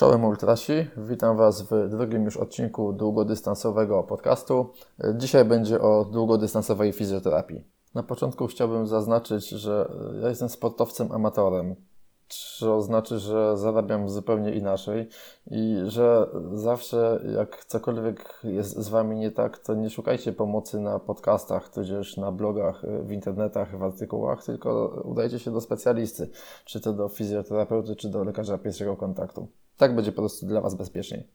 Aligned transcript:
Czołem 0.00 0.24
Ultrasi, 0.24 0.72
witam 0.96 1.36
Was 1.36 1.62
w 1.62 1.88
drugim 1.88 2.24
już 2.24 2.36
odcinku 2.36 2.92
długodystansowego 2.92 4.02
podcastu. 4.02 4.72
Dzisiaj 5.14 5.44
będzie 5.44 5.80
o 5.80 6.04
długodystansowej 6.04 6.92
fizjoterapii. 6.92 7.64
Na 7.94 8.02
początku 8.02 8.46
chciałbym 8.46 8.86
zaznaczyć, 8.86 9.48
że 9.48 9.92
ja 10.22 10.28
jestem 10.28 10.48
sportowcem 10.48 11.12
amatorem 11.12 11.76
to 12.60 12.82
znaczy, 12.82 13.18
że 13.18 13.56
zarabiam 13.56 14.08
zupełnie 14.08 14.54
inaczej 14.54 15.08
i 15.50 15.76
że 15.86 16.26
zawsze 16.52 17.20
jak 17.34 17.64
cokolwiek 17.64 18.40
jest 18.44 18.76
z 18.76 18.88
Wami 18.88 19.16
nie 19.16 19.30
tak, 19.30 19.58
to 19.58 19.74
nie 19.74 19.90
szukajcie 19.90 20.32
pomocy 20.32 20.80
na 20.80 20.98
podcastach, 20.98 21.68
tudzież 21.68 22.16
na 22.16 22.32
blogach, 22.32 22.82
w 23.02 23.12
internetach, 23.12 23.78
w 23.78 23.82
artykułach, 23.82 24.44
tylko 24.44 25.02
udajcie 25.04 25.38
się 25.38 25.50
do 25.50 25.60
specjalisty, 25.60 26.30
czy 26.64 26.80
to 26.80 26.92
do 26.92 27.08
fizjoterapeuty, 27.08 27.96
czy 27.96 28.08
do 28.08 28.24
lekarza 28.24 28.58
pierwszego 28.58 28.96
kontaktu. 28.96 29.48
Tak 29.80 29.94
będzie 29.94 30.12
po 30.12 30.22
prostu 30.22 30.46
dla 30.46 30.60
Was 30.60 30.74
bezpieczniej. 30.74 31.28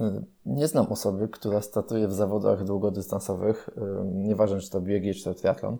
Y, 0.00 0.24
nie 0.46 0.68
znam 0.68 0.86
osoby, 0.86 1.28
która 1.28 1.62
statuje 1.62 2.08
w 2.08 2.12
zawodach 2.12 2.64
długodystansowych, 2.64 3.68
y, 3.68 4.04
nieważne 4.04 4.60
czy 4.60 4.70
to 4.70 4.80
biegi, 4.80 5.14
czy 5.14 5.24
to 5.24 5.34
triatlon, 5.34 5.76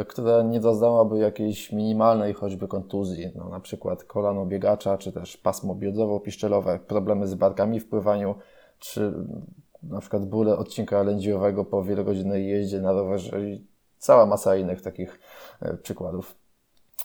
y, 0.00 0.04
która 0.04 0.42
nie 0.42 0.60
doznałaby 0.60 1.18
jakiejś 1.18 1.72
minimalnej 1.72 2.34
choćby 2.34 2.68
kontuzji, 2.68 3.32
no, 3.34 3.48
na 3.48 3.60
przykład 3.60 4.04
kolano 4.04 4.46
biegacza, 4.46 4.98
czy 4.98 5.12
też 5.12 5.36
pasmo 5.36 5.74
biodowo-piszczelowe, 5.74 6.78
problemy 6.78 7.26
z 7.26 7.34
barkami 7.34 7.80
w 7.80 7.88
pływaniu, 7.88 8.34
czy 8.78 9.12
na 9.82 10.00
przykład 10.00 10.26
bóle 10.26 10.56
odcinka 10.56 11.02
lędźwiowego 11.02 11.64
po 11.64 11.84
wielogodzinnej 11.84 12.48
jeździe 12.48 12.80
na 12.80 12.92
rowerze 12.92 13.50
i 13.50 13.66
cała 13.98 14.26
masa 14.26 14.56
innych 14.56 14.82
takich 14.82 15.20
przykładów. 15.82 16.39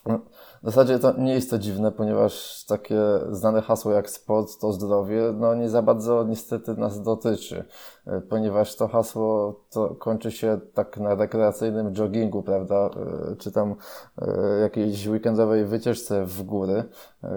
No, 0.05 0.19
w 0.63 0.65
zasadzie 0.65 0.99
to 0.99 1.13
nie 1.17 1.33
jest 1.33 1.49
to 1.49 1.59
dziwne, 1.59 1.91
ponieważ 1.91 2.63
takie 2.67 2.99
znane 3.31 3.61
hasło 3.61 3.91
jak 3.91 4.09
sport 4.09 4.59
to 4.59 4.73
zdrowie, 4.73 5.33
no 5.33 5.55
nie 5.55 5.69
za 5.69 5.81
bardzo 5.81 6.23
niestety 6.23 6.73
nas 6.73 7.01
dotyczy, 7.01 7.65
e, 8.07 8.21
ponieważ 8.21 8.75
to 8.75 8.87
hasło 8.87 9.59
to 9.70 9.95
kończy 9.95 10.31
się 10.31 10.59
tak 10.73 10.97
na 10.97 11.15
rekreacyjnym 11.15 11.93
joggingu, 11.97 12.43
prawda, 12.43 12.75
e, 12.75 13.35
czy 13.35 13.51
tam 13.51 13.75
e, 14.21 14.59
jakiejś 14.59 15.07
weekendowej 15.07 15.65
wycieczce 15.65 16.25
w 16.25 16.43
góry, 16.43 16.84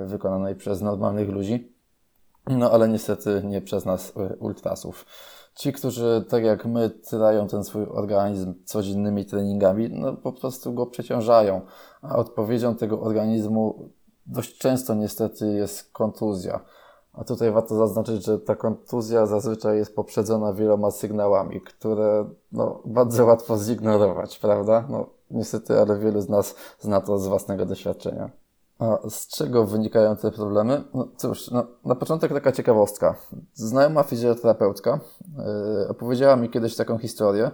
wykonanej 0.07 0.55
przez 0.55 0.83
normalnych 0.83 1.29
ludzi, 1.29 1.73
no 2.47 2.71
ale 2.71 2.89
niestety 2.89 3.43
nie 3.45 3.61
przez 3.61 3.85
nas 3.85 4.13
ultrasów. 4.39 5.05
Ci, 5.59 5.73
którzy 5.73 6.25
tak 6.29 6.45
jak 6.45 6.67
my 6.67 6.91
trają 6.91 7.47
ten 7.47 7.65
swój 7.65 7.83
organizm 7.83 8.55
codziennymi 8.65 9.27
treningami, 9.27 9.91
no 9.93 10.13
po 10.13 10.33
prostu 10.33 10.75
go 10.75 10.87
przeciążają, 10.87 11.61
a 12.03 12.17
odpowiedzią 12.17 12.75
tego 12.75 13.01
organizmu 13.01 13.89
dość 14.27 14.59
często 14.59 14.95
niestety 14.95 15.47
jest 15.47 15.93
kontuzja. 15.93 16.61
A 17.13 17.25
tutaj 17.25 17.53
warto 17.53 17.77
zaznaczyć, 17.77 18.25
że 18.25 18.39
ta 18.39 18.57
kontuzja 18.57 19.27
zazwyczaj 19.27 19.77
jest 19.77 19.97
poprzedzona 19.97 20.53
wieloma 20.53 20.91
sygnałami, 20.91 21.61
które 21.61 22.31
no, 22.53 22.83
bardzo 22.85 23.27
łatwo 23.27 23.59
zignorować, 23.59 24.39
prawda? 24.39 24.87
No, 24.91 25.07
niestety, 25.31 25.81
ale 25.81 25.99
wielu 25.99 26.21
z 26.21 26.29
nas 26.29 26.55
zna 26.81 27.01
to 27.01 27.19
z 27.19 27.27
własnego 27.27 27.67
doświadczenia. 27.67 28.31
A 28.79 28.99
z 29.11 29.27
czego 29.27 29.65
wynikają 29.65 30.17
te 30.17 30.31
problemy? 30.31 30.85
No 30.95 31.09
cóż, 31.17 31.51
no, 31.51 31.67
na 31.85 31.95
początek 31.95 32.33
taka 32.33 32.53
ciekawostka. 32.53 33.15
Znajoma 33.55 34.03
fizjoterapeutka 34.03 35.01
yy, 35.81 35.89
opowiedziała 35.89 36.37
mi 36.37 36.51
kiedyś 36.51 36.77
taką 36.77 36.99
historię. 36.99 37.51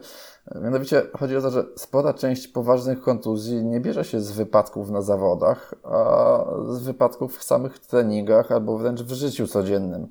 Mianowicie 0.62 1.02
chodzi 1.19 1.36
o 1.36 1.41
to, 1.41 1.50
że 1.50 1.64
spora 1.77 2.14
część 2.14 2.48
poważnych 2.48 3.00
kontuzji 3.00 3.64
nie 3.64 3.80
bierze 3.80 4.05
się 4.05 4.20
z 4.20 4.33
wypadków 4.33 4.91
na 4.91 5.02
zawodach, 5.02 5.75
a 5.84 6.45
z 6.69 6.83
wypadków 6.83 7.39
w 7.39 7.42
samych 7.42 7.78
treningach 7.78 8.52
albo 8.52 8.78
wręcz 8.78 9.02
w 9.02 9.12
życiu 9.12 9.47
codziennym. 9.47 10.08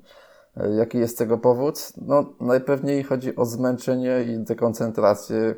Jaki 0.76 0.98
jest 0.98 1.18
tego 1.18 1.38
powód? 1.38 1.92
No, 1.96 2.24
najpewniej 2.40 3.02
chodzi 3.02 3.36
o 3.36 3.44
zmęczenie 3.44 4.22
i 4.22 4.38
dekoncentrację, 4.38 5.54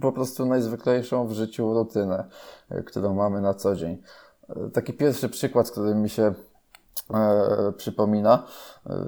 po 0.00 0.12
prostu 0.12 0.46
najzwyklejszą 0.46 1.26
w 1.26 1.32
życiu 1.32 1.74
rutynę, 1.74 2.24
którą 2.86 3.14
mamy 3.14 3.40
na 3.40 3.54
co 3.54 3.76
dzień. 3.76 4.02
Taki 4.72 4.92
pierwszy 4.92 5.28
przykład, 5.28 5.70
który 5.70 5.94
mi 5.94 6.08
się 6.08 6.34
e, 7.14 7.72
przypomina, 7.76 8.42
e, 8.86 9.06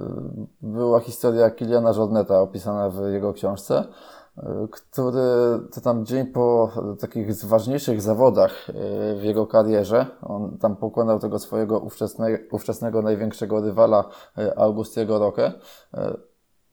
była 0.63 1.01
historia 1.01 1.51
Kiliana 1.51 1.93
Jorneta 1.97 2.41
opisana 2.41 2.91
w 2.91 3.13
jego 3.13 3.33
książce, 3.33 3.85
e, 4.37 4.69
który 4.71 5.21
to 5.75 5.81
tam 5.81 6.07
dzień 6.07 6.27
po 6.27 6.73
takich 7.01 7.45
ważniejszych 7.45 8.03
zawodach 8.03 8.71
e, 8.71 8.73
w 9.17 9.23
jego 9.23 9.47
karierze, 9.47 10.07
on 10.23 10.59
tam 10.59 10.77
pokonał 10.77 11.19
tego 11.19 11.39
swojego 11.39 11.79
ówczesnego, 11.79 12.39
ówczesnego 12.51 13.03
największego 13.03 13.61
rywala 13.61 14.05
e, 14.39 14.59
Augustiego 14.59 15.19
Roque. 15.19 15.53
E, 15.95 16.17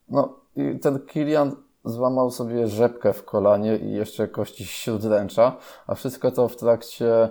no 0.10 0.40
i 0.56 0.80
ten 0.80 1.00
Kilian 1.00 1.56
złamał 1.86 2.32
sobie 2.32 2.68
rzepkę 2.68 3.14
w 3.14 3.26
kolanie 3.26 3.78
i 3.78 3.92
jeszcze 3.92 4.28
kości 4.28 4.66
śródręcza, 4.66 5.58
a 5.88 5.96
wszystko 5.96 6.32
to 6.32 6.48
w 6.48 6.56
trakcie 6.56 7.30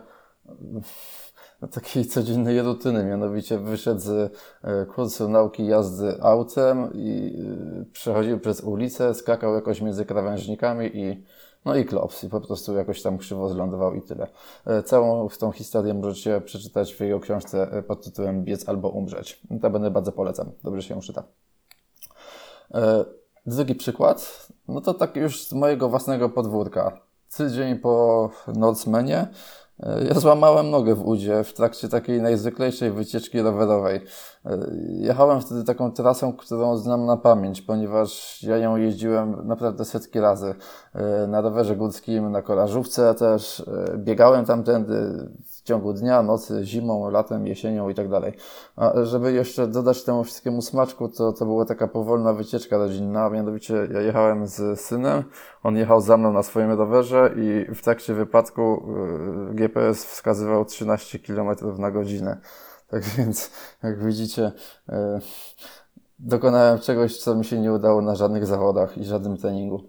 takiej 1.70 2.06
codziennej 2.14 2.62
rutyny, 2.62 3.04
mianowicie 3.04 3.58
wyszedł 3.58 4.00
z 4.00 4.32
e, 4.62 4.86
kursu 4.86 5.28
nauki 5.28 5.66
jazdy 5.66 6.22
autem 6.22 6.90
i 6.94 7.36
e, 7.80 7.84
przechodził 7.92 8.40
przez 8.40 8.60
ulicę, 8.60 9.14
skakał 9.14 9.54
jakoś 9.54 9.80
między 9.80 10.04
krawężnikami 10.04 10.90
i 10.94 11.24
no 11.64 11.76
i 11.76 11.84
klops 11.84 12.24
i 12.24 12.28
po 12.28 12.40
prostu 12.40 12.74
jakoś 12.74 13.02
tam 13.02 13.18
krzywo 13.18 13.48
zlądował 13.48 13.94
i 13.94 14.02
tyle. 14.02 14.26
E, 14.66 14.82
całą 14.82 15.28
tą 15.28 15.52
historię 15.52 15.94
możecie 15.94 16.40
przeczytać 16.40 16.94
w 16.94 17.00
jego 17.00 17.20
książce 17.20 17.82
pod 17.86 18.04
tytułem 18.04 18.44
Biec 18.44 18.68
albo 18.68 18.88
umrzeć. 18.88 19.40
To 19.62 19.70
będę 19.70 19.90
bardzo 19.90 20.12
polecam, 20.12 20.50
dobrze 20.64 20.82
się 20.82 20.94
ją 20.94 21.00
czyta. 21.00 21.22
Drugi 23.46 23.74
przykład, 23.74 24.48
no 24.68 24.80
to 24.80 24.94
tak 24.94 25.16
już 25.16 25.46
z 25.46 25.52
mojego 25.52 25.88
własnego 25.88 26.28
podwórka. 26.28 27.00
Tydzień 27.36 27.78
po 27.78 28.30
Norsemanie 28.54 29.28
ja 30.08 30.14
złamałem 30.14 30.70
nogę 30.70 30.94
w 30.94 31.06
Udzie 31.06 31.44
w 31.44 31.52
trakcie 31.52 31.88
takiej 31.88 32.22
najzwyklejszej 32.22 32.90
wycieczki 32.90 33.40
rowerowej. 33.40 34.00
Jechałem 34.88 35.40
wtedy 35.40 35.64
taką 35.64 35.92
trasą, 35.92 36.32
którą 36.32 36.76
znam 36.76 37.06
na 37.06 37.16
pamięć, 37.16 37.62
ponieważ 37.62 38.42
ja 38.42 38.56
ją 38.56 38.76
jeździłem 38.76 39.46
naprawdę 39.46 39.84
setki 39.84 40.20
razy. 40.20 40.54
Na 41.28 41.40
rowerze 41.40 41.76
górskim, 41.76 42.32
na 42.32 42.42
kolażówce 42.42 43.14
też. 43.14 43.64
Biegałem 43.96 44.44
tamtędy 44.44 45.28
ciągu 45.66 45.92
dnia, 45.92 46.22
nocy, 46.22 46.60
zimą, 46.64 47.10
latem, 47.10 47.46
jesienią 47.46 47.88
i 47.88 47.94
tak 47.94 48.08
dalej. 48.08 48.32
A 48.76 48.92
żeby 49.04 49.32
jeszcze 49.32 49.66
dodać 49.66 50.04
temu 50.04 50.24
wszystkiemu 50.24 50.62
smaczku, 50.62 51.08
to, 51.08 51.32
to 51.32 51.44
była 51.44 51.64
taka 51.64 51.88
powolna 51.88 52.32
wycieczka 52.32 52.76
rodzinna, 52.76 53.30
mianowicie 53.30 53.88
ja 53.92 54.00
jechałem 54.00 54.46
z 54.46 54.80
synem, 54.80 55.24
on 55.62 55.76
jechał 55.76 56.00
za 56.00 56.16
mną 56.16 56.32
na 56.32 56.42
swoim 56.42 56.70
rowerze 56.70 57.34
i 57.36 57.74
w 57.74 57.82
trakcie 57.82 58.14
wypadku 58.14 58.82
y, 59.50 59.54
GPS 59.54 60.04
wskazywał 60.04 60.64
13 60.64 61.18
km 61.18 61.48
na 61.78 61.90
godzinę. 61.90 62.40
Tak 62.88 63.04
więc, 63.18 63.50
jak 63.82 64.04
widzicie, 64.04 64.52
y, 64.88 64.92
dokonałem 66.18 66.78
czegoś, 66.78 67.18
co 67.18 67.34
mi 67.34 67.44
się 67.44 67.60
nie 67.60 67.72
udało 67.72 68.02
na 68.02 68.14
żadnych 68.14 68.46
zawodach 68.46 68.98
i 68.98 69.04
żadnym 69.04 69.36
treningu. 69.36 69.80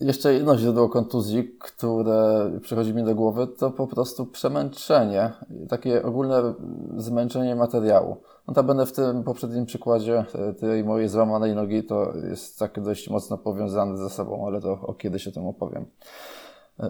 Jeszcze 0.00 0.34
jedno 0.34 0.58
źródło 0.58 0.88
kontuzji, 0.88 1.56
które 1.58 2.50
przychodzi 2.62 2.94
mi 2.94 3.04
do 3.04 3.14
głowy, 3.14 3.46
to 3.46 3.70
po 3.70 3.86
prostu 3.86 4.26
przemęczenie, 4.26 5.32
takie 5.68 6.02
ogólne 6.02 6.54
zmęczenie 6.96 7.56
materiału. 7.56 8.16
Notabene 8.48 8.86
w 8.86 8.92
tym 8.92 9.24
poprzednim 9.24 9.66
przykładzie 9.66 10.24
e, 10.34 10.54
tej 10.54 10.84
mojej 10.84 11.08
złamanej 11.08 11.54
nogi 11.54 11.84
to 11.84 12.12
jest 12.30 12.58
tak 12.58 12.80
dość 12.80 13.10
mocno 13.10 13.38
powiązane 13.38 13.96
ze 13.96 14.10
sobą, 14.10 14.46
ale 14.46 14.60
to 14.60 14.80
o 14.82 14.94
kiedyś 14.94 15.28
o 15.28 15.32
tym 15.32 15.46
opowiem. 15.46 15.86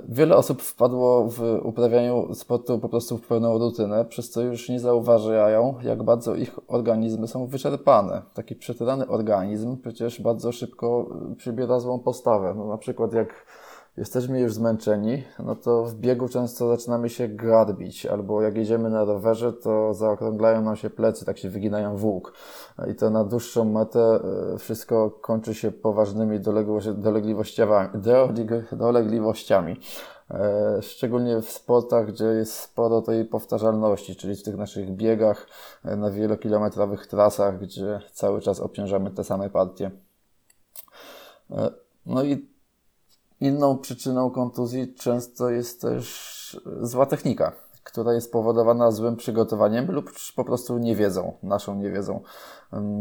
Wiele 0.08 0.36
osób 0.36 0.62
wpadło 0.62 1.28
w 1.28 1.60
uprawianiu 1.62 2.34
sportu 2.34 2.78
po 2.78 2.88
prostu 2.88 3.18
w 3.18 3.26
pełną 3.26 3.58
rutynę, 3.58 4.04
przez 4.04 4.30
co 4.30 4.40
już 4.40 4.68
nie 4.68 4.80
zauważają, 4.80 5.74
jak 5.82 6.02
bardzo 6.02 6.34
ich 6.34 6.58
organizmy 6.68 7.28
są 7.28 7.46
wyczerpane. 7.46 8.22
Taki 8.34 8.56
przetyrany 8.56 9.06
organizm 9.06 9.76
przecież 9.76 10.22
bardzo 10.22 10.52
szybko 10.52 11.06
przybiera 11.36 11.80
złą 11.80 11.98
postawę. 11.98 12.54
No, 12.56 12.66
na 12.66 12.78
przykład 12.78 13.12
jak 13.12 13.46
jesteśmy 13.98 14.40
już 14.40 14.54
zmęczeni, 14.54 15.24
no 15.38 15.54
to 15.54 15.84
w 15.84 15.94
biegu 15.94 16.28
często 16.28 16.68
zaczynamy 16.68 17.08
się 17.08 17.28
garbić, 17.28 18.06
albo 18.06 18.42
jak 18.42 18.56
jedziemy 18.56 18.90
na 18.90 19.04
rowerze, 19.04 19.52
to 19.52 19.94
zaokrąglają 19.94 20.62
nam 20.62 20.76
się 20.76 20.90
plecy, 20.90 21.24
tak 21.24 21.38
się 21.38 21.50
wyginają 21.50 21.96
w 21.96 22.04
łuk. 22.04 22.32
I 22.90 22.94
to 22.94 23.10
na 23.10 23.24
dłuższą 23.24 23.64
metę 23.64 24.20
e, 24.54 24.58
wszystko 24.58 25.10
kończy 25.10 25.54
się 25.54 25.72
poważnymi 25.72 26.40
dolegliwościami. 26.40 27.88
dolegliwościami. 28.72 29.80
E, 30.30 30.82
szczególnie 30.82 31.42
w 31.42 31.50
sportach, 31.50 32.06
gdzie 32.06 32.24
jest 32.24 32.52
sporo 32.52 33.02
tej 33.02 33.24
powtarzalności, 33.24 34.16
czyli 34.16 34.36
w 34.36 34.42
tych 34.42 34.56
naszych 34.56 34.90
biegach 34.90 35.46
e, 35.84 35.96
na 35.96 36.10
wielokilometrowych 36.10 37.06
trasach, 37.06 37.58
gdzie 37.60 38.00
cały 38.12 38.40
czas 38.40 38.60
obciążamy 38.60 39.10
te 39.10 39.24
same 39.24 39.50
partie. 39.50 39.90
No 42.06 42.24
i 42.24 42.57
Inną 43.40 43.78
przyczyną 43.78 44.30
kontuzji 44.30 44.94
często 44.94 45.50
jest 45.50 45.82
też 45.82 46.60
zła 46.80 47.06
technika. 47.06 47.52
która 47.84 48.12
jest 48.12 48.26
spowodowana 48.26 48.90
złym 48.90 49.16
przygotowaniem 49.16 49.90
lub 49.90 50.12
po 50.36 50.44
prostu 50.44 50.78
niewiedzą, 50.78 51.32
naszą 51.42 51.74
niewiedzą. 51.74 52.20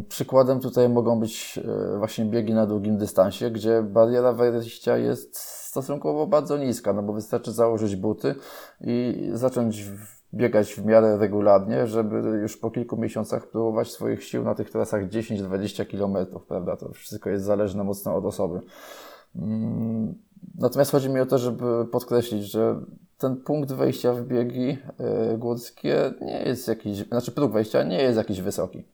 Przykładem 0.10 0.60
tutaj 0.60 0.90
mogą 0.90 1.20
być 1.20 1.60
e, 1.94 1.98
właśnie 1.98 2.26
biegi 2.26 2.54
na 2.54 2.66
długim 2.66 2.98
dystansie, 2.98 3.52
gdzie 3.52 3.84
bariera 3.84 4.34
wejścia 4.34 4.98
jest 4.98 5.38
stosunkowo 5.38 6.28
bardzo 6.28 6.58
niska, 6.58 6.94
no 6.94 7.04
bo 7.04 7.14
wystarczy 7.14 7.52
założyć 7.52 7.96
buty 7.96 8.36
i 8.82 9.30
zacząć 9.34 9.86
biegać 10.34 10.74
w 10.74 10.86
miarę 10.86 11.18
regularnie, 11.18 11.88
żeby 11.88 12.18
już 12.42 12.58
po 12.58 12.72
kilku 12.72 12.98
miesiącach 12.98 13.48
próbować 13.48 13.92
swoich 13.92 14.24
sił 14.24 14.44
na 14.44 14.56
tych 14.56 14.70
trasach 14.70 15.10
10-20 15.10 15.86
km, 15.86 16.28
prawda? 16.48 16.78
To 16.78 16.92
wszystko 16.92 17.30
jest 17.30 17.46
zależne 17.46 17.84
mocno 17.84 18.16
od 18.16 18.26
osoby. 18.26 18.62
Natomiast 20.58 20.92
chodzi 20.92 21.10
mi 21.10 21.20
o 21.20 21.26
to, 21.26 21.38
żeby 21.38 21.86
podkreślić, 21.92 22.52
że 22.52 22.80
ten 23.18 23.38
punkt 23.38 23.72
wejścia 23.72 24.14
w 24.14 24.22
biegi 24.22 24.78
e, 25.00 25.38
górskie 25.38 26.14
nie 26.22 26.44
jest 26.44 26.68
jakiś, 26.68 26.98
znaczy 26.98 27.32
próg 27.32 27.52
wejścia 27.52 27.84
nie 27.84 28.02
jest 28.02 28.18
jakiś 28.18 28.42
wysoki. 28.42 28.86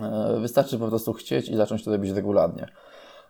E, 0.00 0.38
wystarczy 0.40 0.78
po 0.78 0.88
prostu 0.88 1.12
chcieć 1.12 1.48
i 1.48 1.56
zacząć 1.56 1.84
to 1.84 1.90
robić 1.90 2.10
regularnie. 2.10 2.68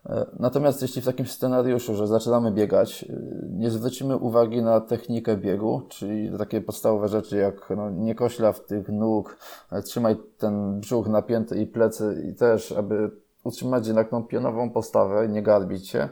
E, 0.06 0.26
natomiast 0.38 0.82
jeśli 0.82 1.02
w 1.02 1.04
takim 1.04 1.26
scenariuszu, 1.26 1.94
że 1.94 2.06
zaczynamy 2.06 2.52
biegać, 2.52 3.04
nie 3.50 3.70
zwrócimy 3.70 4.16
uwagi 4.16 4.62
na 4.62 4.80
technikę 4.80 5.36
biegu, 5.36 5.82
czyli 5.88 6.38
takie 6.38 6.60
podstawowe 6.60 7.08
rzeczy 7.08 7.36
jak 7.36 7.70
no, 7.76 7.90
nie 7.90 8.14
koślaw 8.14 8.60
tych 8.60 8.88
nóg, 8.88 9.38
trzymaj 9.84 10.16
ten 10.38 10.80
brzuch 10.80 11.08
napięty 11.08 11.60
i 11.60 11.66
plecy 11.66 12.24
i 12.30 12.34
też, 12.34 12.72
aby 12.72 13.10
utrzymać 13.44 13.86
jednak 13.86 14.10
tą 14.10 14.24
pionową 14.24 14.70
postawę, 14.70 15.28
nie 15.28 15.42
garbić 15.42 15.88
się, 15.88 16.08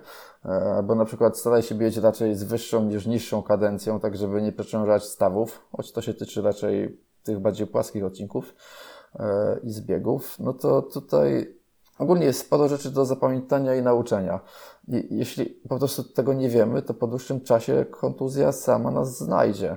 bo 0.85 0.95
na 0.95 1.05
przykład 1.05 1.39
staraj 1.39 1.63
się 1.63 1.75
biec 1.75 1.97
raczej 1.99 2.35
z 2.35 2.45
wyższą 2.45 2.85
niż 2.85 3.07
niższą 3.07 3.43
kadencją, 3.43 4.01
tak 4.01 4.17
żeby 4.17 4.43
nie 4.43 4.53
przeciążać 4.53 5.05
stawów, 5.05 5.61
choć 5.77 5.93
to 5.93 6.03
się 6.03 6.15
tyczy 6.15 6.43
raczej 6.43 7.01
tych 7.23 7.39
bardziej 7.39 7.67
płaskich 7.67 8.05
odcinków 8.05 8.55
e, 9.15 9.59
i 9.63 9.71
zbiegów, 9.71 10.37
no 10.39 10.53
to 10.53 10.83
tutaj 10.83 11.55
ogólnie 11.99 12.27
jest 12.27 12.41
sporo 12.41 12.69
rzeczy 12.69 12.91
do 12.91 13.05
zapamiętania 13.05 13.75
i 13.75 13.83
nauczenia. 13.83 14.41
I 14.89 15.07
jeśli 15.11 15.47
po 15.47 15.79
prostu 15.79 16.05
tego 16.05 16.33
nie 16.33 16.49
wiemy, 16.49 16.83
to 16.83 16.95
po 16.95 17.07
dłuższym 17.07 17.41
czasie 17.41 17.87
kontuzja 17.91 18.53
sama 18.53 18.91
nas 18.91 19.19
znajdzie. 19.19 19.77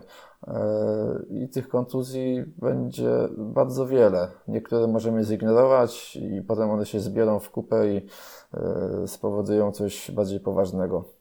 I 1.29 1.49
tych 1.49 1.69
kontuzji 1.69 2.43
będzie 2.57 3.11
bardzo 3.37 3.87
wiele. 3.87 4.27
Niektóre 4.47 4.87
możemy 4.87 5.23
zignorować 5.23 6.15
i 6.15 6.41
potem 6.41 6.69
one 6.69 6.85
się 6.85 6.99
zbiorą 6.99 7.39
w 7.39 7.49
kupę 7.49 7.87
i 7.87 8.07
e, 8.53 9.07
spowodują 9.07 9.71
coś 9.71 10.11
bardziej 10.11 10.39
poważnego. 10.39 11.17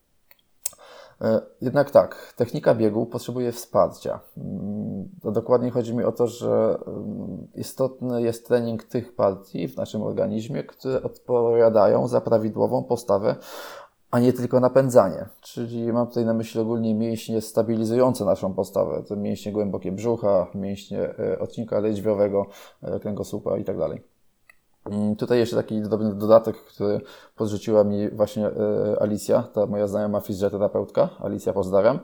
E, 1.21 1.41
jednak 1.61 1.91
tak, 1.91 2.35
technika 2.37 2.75
biegu 2.75 3.07
potrzebuje 3.07 3.53
wsparcia. 3.53 4.21
Mm, 4.37 5.09
to 5.23 5.33
dokładnie 5.33 5.71
chodzi 5.71 5.95
mi 5.95 6.05
o 6.05 6.12
to, 6.12 6.27
że 6.27 6.79
mm, 6.87 7.49
istotny 7.55 8.23
jest 8.23 8.47
trening 8.47 8.85
tych 8.85 9.15
partii 9.15 9.69
w 9.69 9.77
naszym 9.77 10.03
organizmie, 10.03 10.65
które 10.65 11.03
odpowiadają 11.03 12.09
za 12.09 12.21
prawidłową 12.21 12.85
postawę 12.85 13.37
a 14.17 14.21
nie 14.21 14.33
tylko 14.33 14.61
napędzanie. 14.61 15.29
Czyli 15.41 15.93
mam 15.93 16.07
tutaj 16.07 16.25
na 16.25 16.35
myśli 16.35 16.61
ogólnie 16.61 16.95
mięśnie 16.95 17.41
stabilizujące 17.41 18.25
naszą 18.25 18.55
postawę, 18.55 19.03
to 19.09 19.17
mięśnie 19.17 19.53
głębokie 19.53 19.93
brzucha, 19.93 20.47
mięśnie 20.55 21.01
e, 21.19 21.39
odcinka 21.39 21.81
lędźwiowego, 21.81 22.47
e, 22.83 23.01
kręgosłupa 23.01 23.59
i 23.59 23.65
tak. 23.65 23.77
Mm, 24.91 25.17
tutaj 25.17 25.39
jeszcze 25.39 25.57
taki 25.57 25.83
dodatek, 26.15 26.57
który 26.57 27.01
podrzuciła 27.37 27.85
mi 27.85 28.11
właśnie 28.11 28.47
e, 28.47 28.53
Alicja, 29.03 29.43
ta 29.43 29.67
moja 29.67 29.87
znajoma 29.87 30.21
fizjoterapeutka. 30.21 31.09
Alicja, 31.21 31.53
pozdrawiam. 31.53 31.99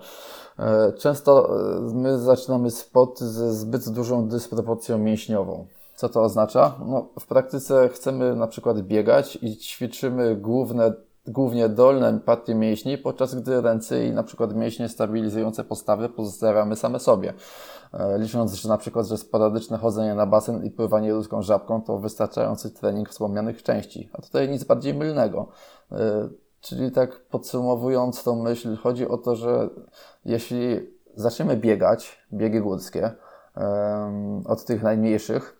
Często 0.99 1.57
my 1.95 2.19
zaczynamy 2.19 2.71
sport 2.71 3.21
ze 3.21 3.55
zbyt 3.55 3.89
dużą 3.89 4.29
dysproporcją 4.29 4.99
mięśniową. 4.99 5.67
Co 5.97 6.09
to 6.09 6.23
oznacza? 6.23 6.75
No, 6.87 7.09
w 7.21 7.27
praktyce 7.27 7.89
chcemy 7.89 8.37
na 8.37 8.47
przykład 8.47 8.81
biegać 8.81 9.39
i 9.43 9.57
ćwiczymy 9.57 10.37
główne 10.37 10.93
głównie 11.27 11.69
dolne 11.69 12.21
partie 12.21 12.55
mięśni, 12.55 12.99
podczas 12.99 13.35
gdy 13.35 13.61
ręce 13.61 14.07
i 14.07 14.13
na 14.13 14.23
przykład 14.23 14.55
mięśnie 14.55 14.89
stabilizujące 14.89 15.65
postawy 15.65 16.09
pozostawiamy 16.09 16.77
same 16.77 17.01
sobie. 17.01 17.35
E, 17.93 18.19
licząc, 18.19 18.55
że 18.55 18.69
na 18.69 18.79
przykład, 18.79 19.07
że 19.07 19.19
sporadyczne 19.19 19.79
chodzenie 19.79 20.15
na 20.15 20.27
basen 20.27 20.65
i 20.65 20.71
pływanie 20.71 21.13
ludzką 21.13 21.43
żabką 21.43 21.83
to 21.83 21.99
wystarczający 21.99 22.71
trening 22.71 23.09
wspomnianych 23.09 23.63
części. 23.63 24.11
A 24.13 24.23
tutaj 24.23 24.49
nic 24.49 24.65
bardziej 24.65 24.95
mylnego. 24.95 25.49
E, 25.93 26.29
czyli 26.61 26.93
tak 26.93 27.21
podsumowując 27.31 28.25
tą 28.25 28.43
myśl, 28.43 28.77
chodzi 28.77 29.09
o 29.09 29.19
to, 29.19 29.37
że 29.37 29.69
jeśli 30.25 30.91
zaczniemy 31.15 31.57
biegać, 31.57 32.19
biegi 32.33 32.61
górskie, 32.61 33.11
od 34.45 34.65
tych 34.65 34.83
najmniejszych 34.83 35.57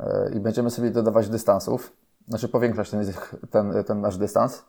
e, 0.00 0.30
i 0.34 0.40
będziemy 0.40 0.70
sobie 0.70 0.90
dodawać 0.90 1.28
dystansów, 1.28 1.92
znaczy 2.28 2.48
powiększać 2.48 2.90
ten, 2.90 3.04
ten, 3.50 3.84
ten 3.84 4.00
nasz 4.00 4.18
dystans, 4.18 4.64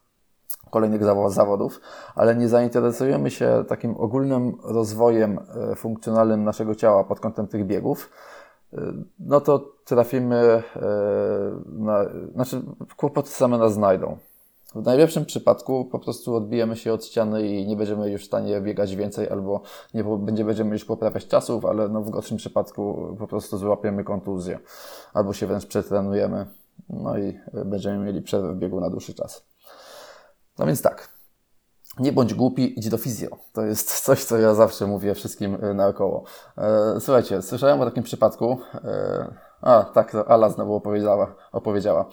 kolejnych 0.69 1.03
zawodów, 1.29 1.81
ale 2.15 2.35
nie 2.35 2.49
zainteresujemy 2.49 3.31
się 3.31 3.63
takim 3.67 3.95
ogólnym 3.97 4.57
rozwojem 4.63 5.39
e, 5.71 5.75
funkcjonalnym 5.75 6.43
naszego 6.43 6.75
ciała 6.75 7.03
pod 7.03 7.19
kątem 7.19 7.47
tych 7.47 7.65
biegów, 7.65 8.09
e, 8.73 8.93
no 9.19 9.41
to 9.41 9.73
trafimy 9.85 10.35
e, 10.35 10.63
na, 11.65 12.05
znaczy 12.33 12.61
kłopoty 12.97 13.29
same 13.29 13.57
nas 13.57 13.73
znajdą. 13.73 14.17
W 14.75 14.85
najlepszym 14.85 15.25
przypadku 15.25 15.85
po 15.85 15.99
prostu 15.99 16.35
odbijemy 16.35 16.75
się 16.75 16.93
od 16.93 17.05
ściany 17.05 17.47
i 17.47 17.67
nie 17.67 17.75
będziemy 17.75 18.11
już 18.11 18.21
w 18.21 18.25
stanie 18.25 18.61
biegać 18.61 18.95
więcej, 18.95 19.29
albo 19.29 19.61
nie 19.93 20.03
będzie, 20.03 20.45
będziemy 20.45 20.71
już 20.71 20.85
poprawiać 20.85 21.27
czasów, 21.27 21.65
ale 21.65 21.89
no 21.89 22.01
w 22.01 22.09
gorszym 22.09 22.37
przypadku 22.37 23.15
po 23.19 23.27
prostu 23.27 23.57
złapiemy 23.57 24.03
kontuzję, 24.03 24.59
albo 25.13 25.33
się 25.33 25.47
wręcz 25.47 25.65
przetrenujemy, 25.65 26.45
no 26.89 27.17
i 27.17 27.39
będziemy 27.65 28.05
mieli 28.05 28.21
przerwę 28.21 28.53
w 28.53 28.57
biegu 28.57 28.79
na 28.79 28.89
dłuższy 28.89 29.13
czas. 29.13 29.47
No 30.59 30.65
więc 30.65 30.81
tak. 30.81 31.17
Nie 31.99 32.11
bądź 32.11 32.33
głupi, 32.33 32.79
idź 32.79 32.89
do 32.89 32.97
fizjo. 32.97 33.37
To 33.53 33.65
jest 33.65 33.91
coś, 34.05 34.23
co 34.23 34.37
ja 34.37 34.53
zawsze 34.53 34.87
mówię 34.87 35.15
wszystkim 35.15 35.57
e, 35.61 35.73
naokoło. 35.73 36.23
E, 36.57 36.99
słuchajcie, 36.99 37.41
słyszałem 37.41 37.81
o 37.81 37.85
takim 37.85 38.03
przypadku. 38.03 38.57
E, 38.73 39.33
a, 39.61 39.83
tak, 39.83 40.15
Ala 40.15 40.49
znowu 40.49 40.75
opowiedziała. 40.75 41.35
opowiedziała. 41.51 42.05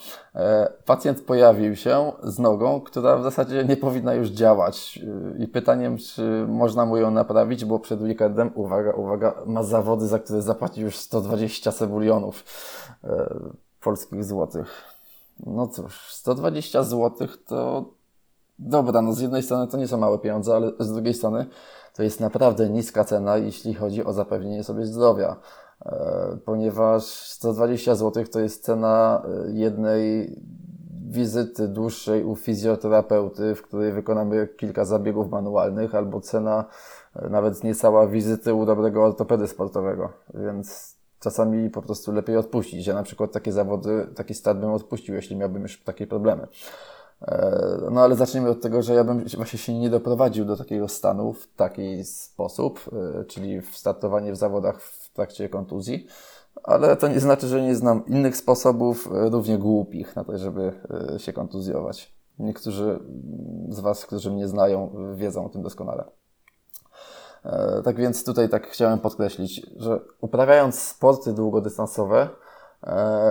Pacjent 0.84 1.20
pojawił 1.20 1.76
się 1.76 2.12
z 2.22 2.38
nogą, 2.38 2.80
która 2.80 3.16
w 3.16 3.22
zasadzie 3.22 3.64
nie 3.64 3.76
powinna 3.76 4.14
już 4.14 4.28
działać. 4.28 5.00
I 5.38 5.48
pytaniem, 5.48 5.98
czy 5.98 6.46
można 6.48 6.86
mu 6.86 6.96
ją 6.96 7.10
naprawić, 7.10 7.64
bo 7.64 7.78
przed 7.78 8.00
weekendem, 8.02 8.50
uwaga, 8.54 8.92
uwaga, 8.92 9.34
ma 9.46 9.62
zawody, 9.62 10.06
za 10.06 10.18
które 10.18 10.42
zapłacił 10.42 10.84
już 10.84 10.96
120 10.96 11.72
sebulionów 11.72 12.44
polskich 13.80 14.24
złotych. 14.24 14.82
No 15.46 15.66
cóż, 15.66 16.14
120 16.14 16.82
złotych 16.82 17.44
to 17.44 17.84
dobra, 18.58 19.02
no 19.02 19.12
z 19.12 19.20
jednej 19.20 19.42
strony 19.42 19.66
to 19.66 19.76
nie 19.76 19.88
są 19.88 19.96
małe 19.96 20.18
pieniądze, 20.18 20.56
ale 20.56 20.72
z 20.78 20.92
drugiej 20.92 21.14
strony 21.14 21.46
to 21.94 22.02
jest 22.02 22.20
naprawdę 22.20 22.70
niska 22.70 23.04
cena, 23.04 23.36
jeśli 23.36 23.74
chodzi 23.74 24.04
o 24.04 24.12
zapewnienie 24.12 24.64
sobie 24.64 24.86
zdrowia, 24.86 25.36
e, 25.86 26.38
ponieważ 26.44 27.04
120 27.04 27.94
zł 27.94 28.24
to 28.32 28.40
jest 28.40 28.64
cena 28.64 29.22
e, 29.24 29.52
jednej 29.52 30.36
wizyty 31.08 31.68
dłuższej 31.68 32.24
u 32.24 32.36
fizjoterapeuty, 32.36 33.54
w 33.54 33.62
której 33.62 33.92
wykonamy 33.92 34.48
kilka 34.56 34.84
zabiegów 34.84 35.30
manualnych, 35.30 35.94
albo 35.94 36.20
cena 36.20 36.64
e, 37.16 37.28
nawet 37.28 37.64
niecała 37.64 38.06
wizyty 38.06 38.54
u 38.54 38.66
dobrego 38.66 39.04
ortopedy 39.04 39.48
sportowego, 39.48 40.12
więc 40.34 40.96
czasami 41.20 41.70
po 41.70 41.82
prostu 41.82 42.12
lepiej 42.12 42.36
odpuścić. 42.36 42.86
Ja 42.86 42.94
na 42.94 43.02
przykład 43.02 43.32
takie 43.32 43.52
zawody, 43.52 44.06
taki 44.16 44.34
start 44.34 44.58
bym 44.58 44.70
odpuścił, 44.70 45.14
jeśli 45.14 45.36
miałbym 45.36 45.62
już 45.62 45.82
takie 45.82 46.06
problemy. 46.06 46.46
E, 47.28 47.78
no 47.90 48.00
ale 48.00 48.16
zacznijmy 48.16 48.50
od 48.50 48.60
tego, 48.60 48.82
że 48.82 48.94
ja 48.94 49.04
bym 49.04 49.24
właśnie 49.36 49.58
się 49.58 49.78
nie 49.78 49.90
doprowadził 49.90 50.44
do 50.44 50.56
takiego 50.56 50.88
stanu 50.88 51.32
w 51.32 51.46
taki 51.56 52.04
sposób, 52.04 52.90
e, 53.20 53.24
czyli 53.24 53.60
w 53.60 53.76
startowanie 53.76 54.32
w 54.32 54.36
zawodach 54.36 54.82
w 54.82 55.12
trakcie 55.12 55.48
kontuzji, 55.48 56.06
ale 56.62 56.96
to 56.96 57.08
nie 57.08 57.20
znaczy, 57.20 57.46
że 57.46 57.62
nie 57.62 57.76
znam 57.76 58.06
innych 58.06 58.36
sposobów, 58.36 59.08
e, 59.12 59.30
równie 59.30 59.58
głupich 59.58 60.16
na 60.16 60.24
to, 60.24 60.38
żeby 60.38 60.72
się 61.18 61.32
kontuzjować. 61.32 62.14
Niektórzy 62.38 62.98
z 63.68 63.80
Was, 63.80 64.06
którzy 64.06 64.30
mnie 64.30 64.48
znają, 64.48 64.90
wiedzą 65.14 65.46
o 65.46 65.48
tym 65.48 65.62
doskonale. 65.62 66.04
Tak 67.84 67.96
więc 67.96 68.24
tutaj 68.24 68.48
tak 68.48 68.66
chciałem 68.66 68.98
podkreślić, 68.98 69.66
że 69.76 70.00
uprawiając 70.20 70.78
sporty 70.78 71.32
długodystansowe, 71.32 72.28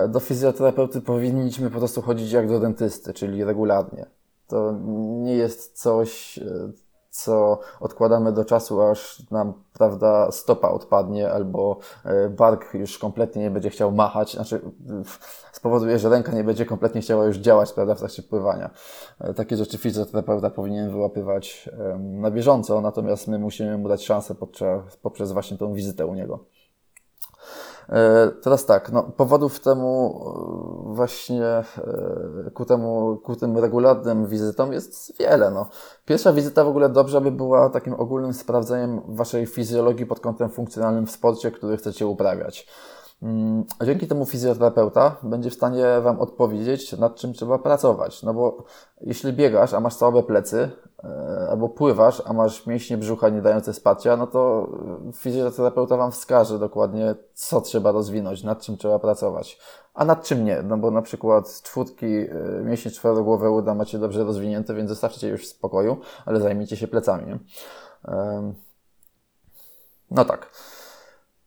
do 0.08 0.20
fizjoterapeuty 0.20 1.00
powinniśmy 1.00 1.70
po 1.70 1.78
prostu 1.78 2.02
chodzić 2.02 2.32
jak 2.32 2.48
do 2.48 2.60
dentysty, 2.60 3.12
czyli 3.12 3.44
regularnie. 3.44 4.06
To 4.46 4.74
nie 5.22 5.34
jest 5.34 5.82
coś, 5.82 6.38
e, 6.38 6.72
co 7.10 7.60
odkładamy 7.80 8.32
do 8.32 8.44
czasu, 8.44 8.82
aż 8.82 9.30
nam, 9.30 9.52
prawda, 9.72 10.30
stopa 10.30 10.68
odpadnie 10.68 11.30
albo 11.30 11.78
e, 12.04 12.28
bark 12.28 12.74
już 12.74 12.98
kompletnie 12.98 13.42
nie 13.42 13.50
będzie 13.50 13.70
chciał 13.70 13.92
machać, 13.92 14.32
znaczy 14.32 14.60
spowoduje, 15.52 15.98
że 15.98 16.08
ręka 16.08 16.32
nie 16.32 16.44
będzie 16.44 16.66
kompletnie 16.66 17.00
chciała 17.00 17.24
już 17.24 17.36
działać, 17.36 17.72
prawda, 17.72 17.94
w 17.94 17.98
trakcie 17.98 18.22
pływania. 18.22 18.70
E, 19.20 19.34
takie 19.34 19.56
rzeczy 19.56 19.78
fizjoterapeuta 19.78 20.50
powinien 20.50 20.90
wyłapywać 20.90 21.70
na 21.98 22.30
bieżąco, 22.30 22.80
natomiast 22.80 23.28
my 23.28 23.38
musimy 23.38 23.78
mu 23.78 23.88
dać 23.88 24.04
szansę 24.04 24.34
podczas, 24.34 24.96
poprzez 24.96 25.32
właśnie 25.32 25.56
tą 25.58 25.74
wizytę 25.74 26.06
u 26.06 26.14
niego. 26.14 26.44
E, 27.88 28.30
teraz 28.42 28.66
tak, 28.66 28.92
no, 28.92 29.02
powodów 29.02 29.60
temu 29.60 30.20
e, 30.90 30.94
właśnie 30.94 31.44
e, 31.44 31.64
ku, 32.54 32.64
temu, 32.64 33.16
ku 33.16 33.36
tym 33.36 33.58
regularnym 33.58 34.26
wizytom 34.26 34.72
jest 34.72 35.18
wiele. 35.18 35.50
No. 35.50 35.68
Pierwsza 36.04 36.32
wizyta 36.32 36.64
w 36.64 36.68
ogóle 36.68 36.88
dobrze 36.88 37.20
by 37.20 37.30
była 37.30 37.70
takim 37.70 37.94
ogólnym 37.94 38.34
sprawdzeniem 38.34 39.00
waszej 39.08 39.46
fizjologii 39.46 40.06
pod 40.06 40.20
kątem 40.20 40.50
funkcjonalnym 40.50 41.06
w 41.06 41.10
sporcie, 41.10 41.50
który 41.50 41.76
chcecie 41.76 42.06
uprawiać. 42.06 42.66
Mm, 43.24 43.64
dzięki 43.84 44.06
temu 44.06 44.26
fizjoterapeuta 44.26 45.16
będzie 45.22 45.50
w 45.50 45.54
stanie 45.54 45.84
Wam 46.02 46.20
odpowiedzieć, 46.20 46.92
nad 46.92 47.16
czym 47.16 47.32
trzeba 47.32 47.58
pracować. 47.58 48.22
No 48.22 48.34
bo 48.34 48.64
jeśli 49.00 49.32
biegasz, 49.32 49.74
a 49.74 49.80
masz 49.80 49.94
słabe 49.94 50.22
plecy, 50.22 50.70
e, 51.04 51.46
albo 51.50 51.68
pływasz, 51.68 52.22
a 52.26 52.32
masz 52.32 52.66
mięśnie 52.66 52.96
brzucha 52.96 53.28
nie 53.28 53.42
dające 53.42 53.74
spacia, 53.74 54.16
no 54.16 54.26
to 54.26 54.68
fizjoterapeuta 55.14 55.96
Wam 55.96 56.12
wskaże 56.12 56.58
dokładnie, 56.58 57.14
co 57.34 57.60
trzeba 57.60 57.92
rozwinąć, 57.92 58.42
nad 58.42 58.60
czym 58.60 58.76
trzeba 58.76 58.98
pracować. 58.98 59.58
A 59.94 60.04
nad 60.04 60.22
czym 60.22 60.44
nie? 60.44 60.62
No 60.62 60.76
bo 60.76 60.90
na 60.90 61.02
przykład 61.02 61.62
czwórki, 61.62 62.06
e, 62.06 62.28
mięśnie 62.64 62.90
czworogłowe 62.90 63.50
uda 63.50 63.74
macie 63.74 63.98
dobrze 63.98 64.24
rozwinięte, 64.24 64.74
więc 64.74 64.90
zostawcie 64.90 65.28
już 65.28 65.42
w 65.44 65.48
spokoju, 65.48 65.96
ale 66.26 66.40
zajmijcie 66.40 66.76
się 66.76 66.88
plecami. 66.88 67.38
No 70.10 70.24
tak. 70.24 70.50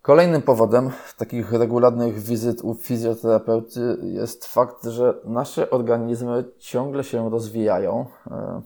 Kolejnym 0.08 0.42
powodem 0.42 0.92
takich 1.18 1.52
regularnych 1.52 2.20
wizyt 2.20 2.62
u 2.64 2.74
fizjoterapeuty 2.74 3.98
jest 4.02 4.46
fakt, 4.46 4.84
że 4.84 5.14
nasze 5.26 5.70
organizmy 5.70 6.44
ciągle 6.60 7.04
się 7.04 7.30
rozwijają. 7.30 8.06
E, 8.32 8.62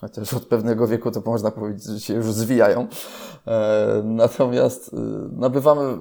chociaż 0.00 0.34
od 0.34 0.46
pewnego 0.46 0.86
wieku 0.86 1.10
to 1.10 1.22
można 1.26 1.50
powiedzieć, 1.50 1.84
że 1.84 2.00
się 2.00 2.14
już 2.14 2.32
zwijają. 2.32 2.86
E, 3.46 4.02
natomiast 4.04 4.94
e, 4.94 4.96
nabywamy 5.32 5.98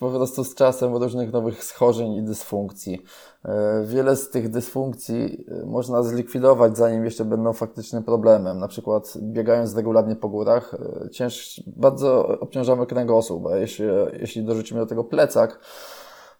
po 0.00 0.10
prostu 0.10 0.44
z 0.44 0.54
czasem 0.54 0.96
różnych 0.96 1.32
nowych 1.32 1.64
schorzeń 1.64 2.12
i 2.12 2.22
dysfunkcji. 2.22 3.02
E, 3.44 3.84
wiele 3.84 4.16
z 4.16 4.30
tych 4.30 4.50
dysfunkcji 4.50 5.44
e, 5.48 5.66
można 5.66 6.02
zlikwidować, 6.02 6.76
zanim 6.76 7.04
jeszcze 7.04 7.24
będą 7.24 7.52
faktycznym 7.52 8.02
problemem. 8.02 8.58
Na 8.58 8.68
przykład 8.68 9.14
biegając 9.22 9.76
regularnie 9.76 10.16
po 10.16 10.28
górach, 10.28 10.74
e, 10.74 11.10
cięż, 11.10 11.62
bardzo 11.66 12.28
obciążamy 12.40 12.86
kręgosłup, 12.86 13.46
a 13.46 13.56
jeśli, 13.56 13.84
jeśli 14.20 14.44
dorzucimy 14.44 14.80
do 14.80 14.86
tego 14.86 15.04
plecak, 15.04 15.60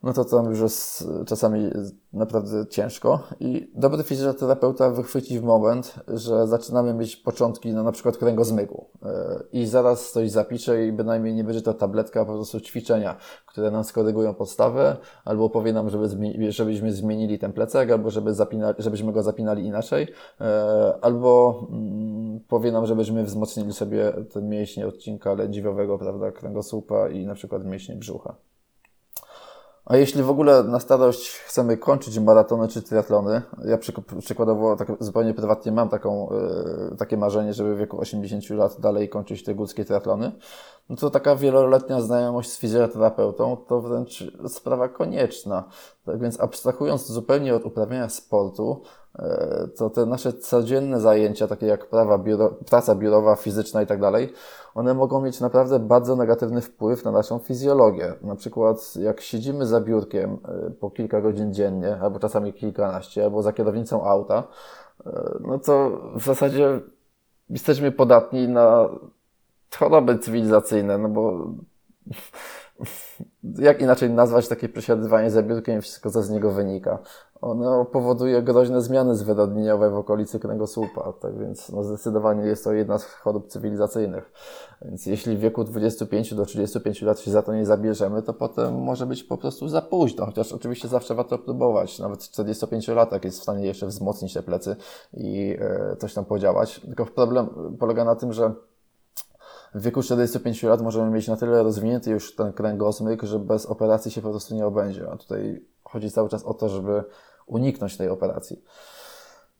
no 0.02 0.12
to 0.12 0.24
tam 0.24 0.50
już 0.50 0.60
jest 0.60 1.08
czasami 1.26 1.70
naprawdę 2.12 2.66
ciężko. 2.66 3.20
I 3.40 3.72
dobry 3.74 4.02
fizjoterapeuta 4.02 4.90
wychwyci 4.90 5.40
w 5.40 5.42
moment, 5.42 5.94
że 6.08 6.46
zaczynamy 6.46 6.94
mieć 6.94 7.16
początki 7.16 7.72
no, 7.72 7.82
na 7.82 7.92
przykład 7.92 8.16
kręgozmyku 8.16 8.86
e, 9.02 9.42
i 9.52 9.66
zaraz 9.66 10.12
coś 10.12 10.30
zapisze 10.30 10.86
i 10.86 10.92
bynajmniej 10.92 11.34
nie 11.34 11.44
będzie 11.44 11.62
to 11.62 11.74
tabletka, 11.74 12.24
po 12.24 12.32
prostu 12.32 12.60
ćwiczenia, 12.60 13.16
które 13.46 13.70
nam 13.70 13.84
skorygują 13.84 14.34
podstawę, 14.34 14.96
albo 15.24 15.50
powie 15.50 15.72
nam, 15.72 15.90
żeby 15.90 16.08
żebyśmy 16.52 16.92
zmienili 16.92 17.38
ten 17.38 17.52
plecak, 17.52 17.90
albo 17.90 18.10
żeby 18.10 18.34
zapinali, 18.34 18.74
żebyśmy 18.78 19.12
go 19.12 19.22
zapinali 19.22 19.66
inaczej, 19.66 20.08
e, 20.40 20.94
albo 21.00 21.60
mm, 21.70 22.40
powie 22.48 22.72
nam, 22.72 22.86
żebyśmy 22.86 23.24
wzmocnili 23.24 23.72
sobie 23.72 24.12
ten 24.32 24.48
mięśnie 24.48 24.86
odcinka 24.86 25.34
lędźwiowego, 25.34 25.98
prawda, 25.98 26.32
kręgosłupa 26.32 27.08
i 27.08 27.26
na 27.26 27.34
przykład 27.34 27.64
mięśnie 27.64 27.96
brzucha. 27.96 28.34
A 29.84 29.96
jeśli 29.96 30.22
w 30.22 30.30
ogóle 30.30 30.62
na 30.62 30.80
starość 30.80 31.30
chcemy 31.30 31.76
kończyć 31.76 32.18
maratony 32.18 32.68
czy 32.68 32.82
triatlony, 32.82 33.42
ja 33.64 33.78
przykładowo 34.20 34.76
tak 34.76 34.92
zupełnie 35.00 35.34
prywatnie 35.34 35.72
mam 35.72 35.88
taką, 35.88 36.28
yy, 36.90 36.96
takie 36.96 37.16
marzenie, 37.16 37.54
żeby 37.54 37.74
w 37.74 37.78
wieku 37.78 38.00
80 38.00 38.50
lat 38.50 38.80
dalej 38.80 39.08
kończyć 39.08 39.44
te 39.44 39.54
górskie 39.54 39.84
triatlony, 39.84 40.32
no 40.88 40.96
to 40.96 41.10
taka 41.10 41.36
wieloletnia 41.36 42.00
znajomość 42.00 42.50
z 42.50 42.58
fizjoterapeutą 42.58 43.56
to 43.56 43.80
wręcz 43.80 44.24
sprawa 44.48 44.88
konieczna. 44.88 45.64
Tak 46.06 46.20
więc 46.20 46.40
abstrahując 46.40 47.06
zupełnie 47.06 47.54
od 47.54 47.64
uprawiania 47.64 48.08
sportu, 48.08 48.82
to 49.76 49.90
te 49.90 50.06
nasze 50.06 50.32
codzienne 50.32 51.00
zajęcia, 51.00 51.46
takie 51.46 51.66
jak 51.66 51.86
prawa 51.86 52.18
biuro, 52.18 52.50
praca 52.70 52.94
biurowa, 52.94 53.36
fizyczna 53.36 53.82
i 53.82 53.86
tak 53.86 54.00
dalej, 54.00 54.32
one 54.74 54.94
mogą 54.94 55.20
mieć 55.20 55.40
naprawdę 55.40 55.78
bardzo 55.78 56.16
negatywny 56.16 56.60
wpływ 56.60 57.04
na 57.04 57.12
naszą 57.12 57.38
fizjologię. 57.38 58.14
Na 58.22 58.36
przykład 58.36 58.96
jak 58.96 59.20
siedzimy 59.20 59.66
za 59.66 59.80
biurkiem 59.80 60.38
e, 60.48 60.70
po 60.70 60.90
kilka 60.90 61.20
godzin 61.20 61.54
dziennie, 61.54 61.96
albo 62.00 62.18
czasami 62.18 62.52
kilkanaście, 62.52 63.24
albo 63.24 63.42
za 63.42 63.52
kierownicą 63.52 64.04
auta, 64.04 64.44
e, 65.06 65.38
no 65.40 65.58
to 65.58 65.90
w 66.14 66.24
zasadzie 66.24 66.80
jesteśmy 67.50 67.92
podatni 67.92 68.48
na 68.48 68.88
choroby 69.78 70.18
cywilizacyjne, 70.18 70.98
no 70.98 71.08
bo 71.08 71.46
jak 73.58 73.80
inaczej 73.80 74.10
nazwać 74.10 74.48
takie 74.48 74.68
przesiadywanie 74.68 75.30
za 75.30 75.42
biurkiem 75.42 75.78
i 75.78 75.82
wszystko, 75.82 76.10
co 76.10 76.22
z 76.22 76.30
niego 76.30 76.50
wynika. 76.50 76.98
Ono 77.40 77.84
powoduje 77.84 78.42
groźne 78.42 78.82
zmiany 78.82 79.14
zwyrodnieniowe 79.14 79.90
w 79.90 79.96
okolicy 79.96 80.40
kręgosłupa, 80.40 81.12
tak 81.12 81.38
więc 81.38 81.68
no 81.72 81.84
zdecydowanie 81.84 82.46
jest 82.46 82.64
to 82.64 82.72
jedna 82.72 82.98
z 82.98 83.04
chorób 83.04 83.48
cywilizacyjnych. 83.48 84.32
Więc 84.82 85.06
jeśli 85.06 85.36
w 85.36 85.40
wieku 85.40 85.64
25 85.64 86.34
do 86.34 86.46
35 86.46 87.02
lat 87.02 87.20
się 87.20 87.30
za 87.30 87.42
to 87.42 87.54
nie 87.54 87.66
zabierzemy, 87.66 88.22
to 88.22 88.34
potem 88.34 88.74
może 88.74 89.06
być 89.06 89.24
po 89.24 89.36
prostu 89.36 89.68
za 89.68 89.82
późno, 89.82 90.26
chociaż 90.26 90.52
oczywiście 90.52 90.88
zawsze 90.88 91.14
warto 91.14 91.38
próbować. 91.38 91.98
Nawet 91.98 92.20
45-latek 92.20 93.24
jest 93.24 93.38
w 93.38 93.42
stanie 93.42 93.66
jeszcze 93.66 93.86
wzmocnić 93.86 94.34
te 94.34 94.42
plecy 94.42 94.76
i 95.14 95.56
e, 95.60 95.96
coś 95.96 96.14
tam 96.14 96.24
podziałać. 96.24 96.80
Tylko 96.80 97.06
problem 97.06 97.48
polega 97.78 98.04
na 98.04 98.16
tym, 98.16 98.32
że 98.32 98.52
w 99.74 99.82
wieku 99.82 100.02
45 100.02 100.62
lat 100.62 100.82
możemy 100.82 101.10
mieć 101.10 101.28
na 101.28 101.36
tyle 101.36 101.62
rozwinięty 101.62 102.10
już 102.10 102.34
ten 102.34 102.52
kręgosmyk, 102.52 103.22
że 103.22 103.38
bez 103.38 103.66
operacji 103.66 104.10
się 104.10 104.22
po 104.22 104.30
prostu 104.30 104.54
nie 104.54 104.66
obędzie. 104.66 105.10
A 105.12 105.16
tutaj 105.16 105.64
chodzi 105.84 106.10
cały 106.10 106.28
czas 106.28 106.44
o 106.44 106.54
to, 106.54 106.68
żeby 106.68 107.04
uniknąć 107.50 107.96
tej 107.96 108.08
operacji. 108.08 108.64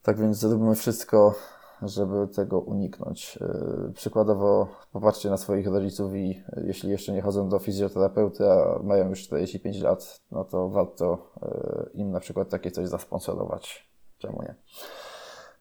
Tak 0.03 0.19
więc 0.19 0.37
zrobimy 0.37 0.75
wszystko, 0.75 1.35
żeby 1.83 2.29
tego 2.29 2.59
uniknąć. 2.59 3.39
Yy, 3.41 3.93
przykładowo 3.95 4.69
popatrzcie 4.93 5.31
na 5.31 5.37
swoich 5.37 5.67
rodziców 5.67 6.15
i 6.15 6.43
jeśli 6.57 6.91
jeszcze 6.91 7.13
nie 7.13 7.23
chodzą 7.23 7.49
do 7.49 7.59
fizjoterapeuty, 7.59 8.51
a 8.51 8.79
mają 8.83 9.09
już 9.09 9.23
45 9.23 9.81
lat, 9.81 10.21
no 10.31 10.45
to 10.45 10.69
warto 10.69 11.33
yy, 11.43 11.91
im 11.95 12.11
na 12.11 12.21
przykład 12.21 12.49
takie 12.49 12.71
coś 12.71 12.89
zasponsorować. 12.89 13.91
Czemu 14.19 14.43
nie? 14.43 14.55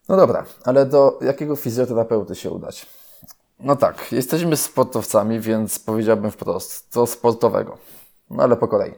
No 0.09 0.17
dobra, 0.17 0.45
ale 0.63 0.85
do 0.85 1.19
jakiego 1.21 1.55
fizjoterapeuty 1.55 2.35
się 2.35 2.51
udać? 2.51 2.85
No 3.59 3.75
tak, 3.75 4.11
jesteśmy 4.11 4.57
sportowcami, 4.57 5.39
więc 5.39 5.79
powiedziałbym 5.79 6.31
wprost, 6.31 6.91
to 6.91 7.05
sportowego. 7.05 7.77
No 8.29 8.43
ale 8.43 8.55
po 8.55 8.67
kolei. 8.67 8.93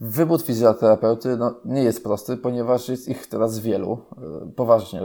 Wybór 0.00 0.42
fizjoterapeuty 0.42 1.36
no, 1.36 1.54
nie 1.64 1.82
jest 1.82 2.02
prosty, 2.02 2.36
ponieważ 2.36 2.88
jest 2.88 3.08
ich 3.08 3.26
teraz 3.26 3.58
wielu. 3.58 3.98
E, 4.42 4.52
poważnie. 4.56 5.00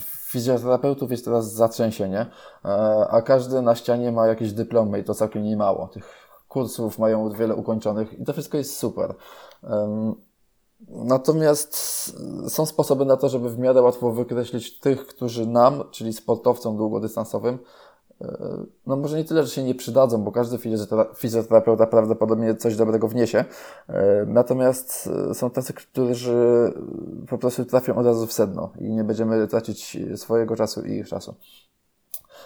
Fizjoterapeutów 0.00 1.10
jest 1.10 1.24
teraz 1.24 1.52
zatrzęsienie, 1.52 2.26
e, 2.64 2.68
a 3.10 3.22
każdy 3.22 3.62
na 3.62 3.74
ścianie 3.74 4.12
ma 4.12 4.26
jakieś 4.26 4.52
dyplomy 4.52 5.00
i 5.00 5.04
to 5.04 5.14
całkiem 5.14 5.44
nie 5.44 5.56
mało. 5.56 5.88
Tych 5.88 6.28
kursów 6.48 6.98
mają 6.98 7.30
wiele 7.30 7.54
ukończonych 7.54 8.20
i 8.20 8.24
to 8.24 8.32
wszystko 8.32 8.56
jest 8.58 8.76
super. 8.76 9.14
Natomiast 10.88 11.76
są 12.48 12.66
sposoby 12.66 13.04
na 13.04 13.16
to, 13.16 13.28
żeby 13.28 13.50
w 13.50 13.58
miarę 13.58 13.82
łatwo 13.82 14.12
wykreślić 14.12 14.80
tych, 14.80 15.06
którzy 15.06 15.46
nam, 15.46 15.84
czyli 15.90 16.12
sportowcom 16.12 16.76
długodystansowym, 16.76 17.58
no 18.86 18.96
może 18.96 19.16
nie 19.16 19.24
tyle, 19.24 19.42
że 19.42 19.48
się 19.48 19.62
nie 19.62 19.74
przydadzą, 19.74 20.24
bo 20.24 20.32
każdy 20.32 20.58
fizjoterapeuta 21.16 21.86
prawdopodobnie 21.86 22.54
coś 22.54 22.76
dobrego 22.76 23.08
wniesie. 23.08 23.44
E, 23.88 24.24
natomiast 24.26 25.10
e, 25.30 25.34
są 25.34 25.50
tacy, 25.50 25.72
którzy 25.72 26.72
po 27.28 27.38
prostu 27.38 27.64
trafią 27.64 27.96
od 27.96 28.06
razu 28.06 28.26
w 28.26 28.32
sedno 28.32 28.72
i 28.78 28.90
nie 28.90 29.04
będziemy 29.04 29.48
tracić 29.48 29.98
swojego 30.16 30.56
czasu 30.56 30.82
i 30.82 30.92
ich 30.92 31.08
czasu. 31.08 31.34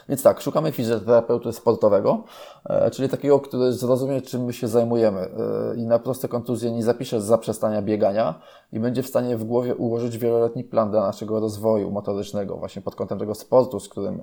Więc 0.09 0.23
tak, 0.23 0.41
szukamy 0.41 0.73
fizjoterapeuty 0.73 1.53
sportowego, 1.53 2.25
e, 2.65 2.91
czyli 2.91 3.09
takiego, 3.09 3.41
który 3.41 3.73
zrozumie, 3.73 4.23
czym 4.23 4.45
my 4.45 4.53
się 4.53 4.69
zajmujemy 4.69 5.21
e, 5.21 5.77
i 5.77 5.87
na 5.87 5.99
proste 5.99 6.29
kontuzje 6.29 6.71
nie 6.71 6.83
zapisze 6.83 7.21
zaprzestania 7.21 7.83
biegania 7.83 8.41
i 8.73 8.81
będzie 8.81 9.03
w 9.03 9.07
stanie 9.07 9.37
w 9.37 9.45
głowie 9.45 9.75
ułożyć 9.75 10.19
wieloletni 10.19 10.65
plan 10.65 10.91
dla 10.91 11.01
naszego 11.01 11.41
rozwoju 11.41 11.91
motorycznego, 11.91 12.57
właśnie 12.57 12.83
pod 12.83 12.95
kątem 12.95 13.19
tego 13.19 13.35
sportu, 13.35 13.81
z 13.81 13.89
którym 13.89 14.21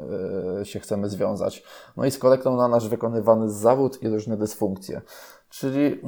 e, 0.62 0.66
się 0.66 0.80
chcemy 0.80 1.10
związać. 1.10 1.64
No 1.98 2.06
i 2.06 2.12
z 2.12 2.18
korektą 2.18 2.56
na 2.56 2.68
nasz 2.68 2.88
wykonywany 2.88 3.50
zawód 3.50 4.04
i 4.04 4.10
różne 4.10 4.38
dysfunkcje. 4.38 5.02
Czyli 5.50 6.02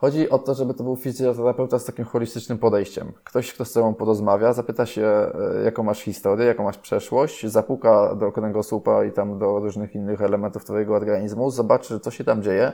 Chodzi 0.00 0.30
o 0.30 0.38
to, 0.38 0.54
żeby 0.54 0.74
to 0.74 0.84
był 0.84 0.96
fizjoterapeuta 0.96 1.78
z 1.78 1.84
takim 1.84 2.04
holistycznym 2.04 2.58
podejściem. 2.58 3.12
Ktoś, 3.24 3.52
kto 3.52 3.64
z 3.64 3.72
tobą 3.72 3.94
porozmawia, 3.94 4.52
zapyta 4.52 4.86
się, 4.86 5.06
e, 5.06 5.30
jaką 5.64 5.82
masz 5.82 6.00
historię, 6.00 6.46
jaką 6.46 6.64
masz 6.64 6.78
przeszłość, 6.78 7.46
zapuka 7.46 8.14
do 8.14 8.32
kręgosłupa 8.32 9.04
i 9.04 9.12
tam 9.12 9.38
do 9.38 9.58
różnych 9.58 9.94
innych 9.94 10.22
elementów 10.22 10.64
twojego 10.64 10.94
organizmu, 10.94 11.50
zobaczy, 11.50 12.00
co 12.00 12.10
się 12.10 12.24
tam 12.24 12.42
dzieje, 12.42 12.72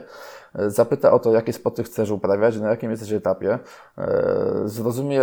e, 0.55 0.69
zapyta 0.69 1.11
o 1.11 1.19
to, 1.19 1.31
jakie 1.31 1.53
sporty 1.53 1.83
chcesz 1.83 2.11
uprawiać, 2.11 2.59
na 2.59 2.69
jakim 2.69 2.91
jesteś 2.91 3.11
etapie, 3.11 3.59
e, 3.97 4.61
zrozumie, 4.65 5.21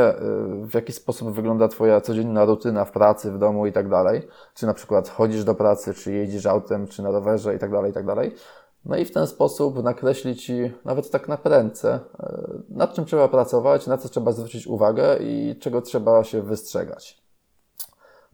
w 0.63 0.75
jaki 0.75 0.93
sposób 0.93 1.33
wygląda 1.33 1.69
twoja 1.69 2.01
codzienna 2.01 2.45
rutyna 2.45 2.85
w 2.85 2.91
pracy, 2.91 3.31
w 3.31 3.39
domu 3.39 3.67
i 3.67 3.73
tak 3.73 3.89
dalej, 3.89 4.29
czy 4.55 4.67
na 4.67 4.75
przykład 4.75 5.09
chodzisz 5.09 5.45
do 5.45 5.55
pracy, 5.55 5.95
czy 5.95 6.13
jeździsz 6.13 6.47
autem, 6.47 6.87
czy 6.87 7.03
na 7.03 7.11
rowerze 7.11 7.55
i 7.55 7.59
tak 7.59 7.71
dalej, 7.71 7.91
i 7.91 7.95
tak 7.95 8.07
dalej 8.07 8.35
no 8.85 8.97
i 8.97 9.05
w 9.05 9.13
ten 9.13 9.27
sposób 9.27 9.83
nakreśli 9.83 10.37
Ci, 10.37 10.73
nawet 10.85 11.11
tak 11.11 11.29
na 11.29 11.37
prędce, 11.37 12.01
e, 12.21 12.49
nad 12.69 12.95
czym 12.95 13.05
trzeba 13.05 13.29
pracować, 13.29 13.87
na 13.87 13.99
co 13.99 14.09
trzeba 14.09 14.33
zwrócić 14.33 14.67
uwagę 14.67 15.17
i 15.21 15.57
czego 15.61 15.83
trzeba 15.83 16.25
się 16.25 16.43
wystrzegać. 16.43 17.23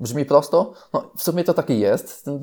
Brzmi 0.01 0.25
prosto? 0.25 0.73
No, 0.93 1.11
w 1.17 1.23
sumie 1.23 1.45
to 1.45 1.55
taki 1.55 1.81
jest, 1.81 2.09
z 2.09 2.23
tym 2.23 2.41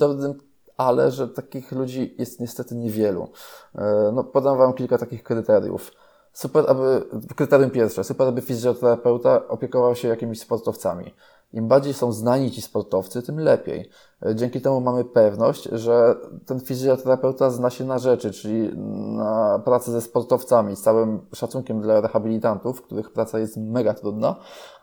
ale 0.77 1.11
że 1.11 1.27
takich 1.27 1.71
ludzi 1.71 2.15
jest 2.17 2.39
niestety 2.39 2.75
niewielu. 2.75 3.29
E, 3.75 4.11
no, 4.13 4.23
podam 4.23 4.57
Wam 4.57 4.73
kilka 4.73 4.97
takich 4.97 5.23
kryteriów. 5.23 5.91
Super, 6.33 6.65
aby, 6.67 7.03
kryterium 7.35 7.69
pierwsze, 7.71 8.03
super, 8.03 8.27
aby 8.27 8.41
fizjoterapeuta 8.41 9.47
opiekował 9.47 9.95
się 9.95 10.07
jakimiś 10.07 10.39
sportowcami. 10.39 11.13
Im 11.55 11.67
bardziej 11.67 11.93
są 11.93 12.11
znani 12.11 12.51
ci 12.51 12.61
sportowcy, 12.61 13.21
tym 13.21 13.39
lepiej. 13.39 13.89
E, 14.25 14.35
dzięki 14.35 14.61
temu 14.61 14.81
mamy 14.81 15.05
pewność, 15.05 15.63
że 15.63 16.15
ten 16.45 16.59
fizjoterapeuta 16.59 17.49
zna 17.49 17.69
się 17.69 17.85
na 17.85 17.99
rzeczy, 17.99 18.31
czyli 18.31 18.77
na 19.17 19.61
pracę 19.65 19.91
ze 19.91 20.01
sportowcami, 20.01 20.75
z 20.75 20.81
całym 20.81 21.25
szacunkiem 21.33 21.81
dla 21.81 22.01
rehabilitantów, 22.01 22.81
których 22.81 23.13
praca 23.13 23.39
jest 23.39 23.57
mega 23.57 23.93
trudna, 23.93 24.35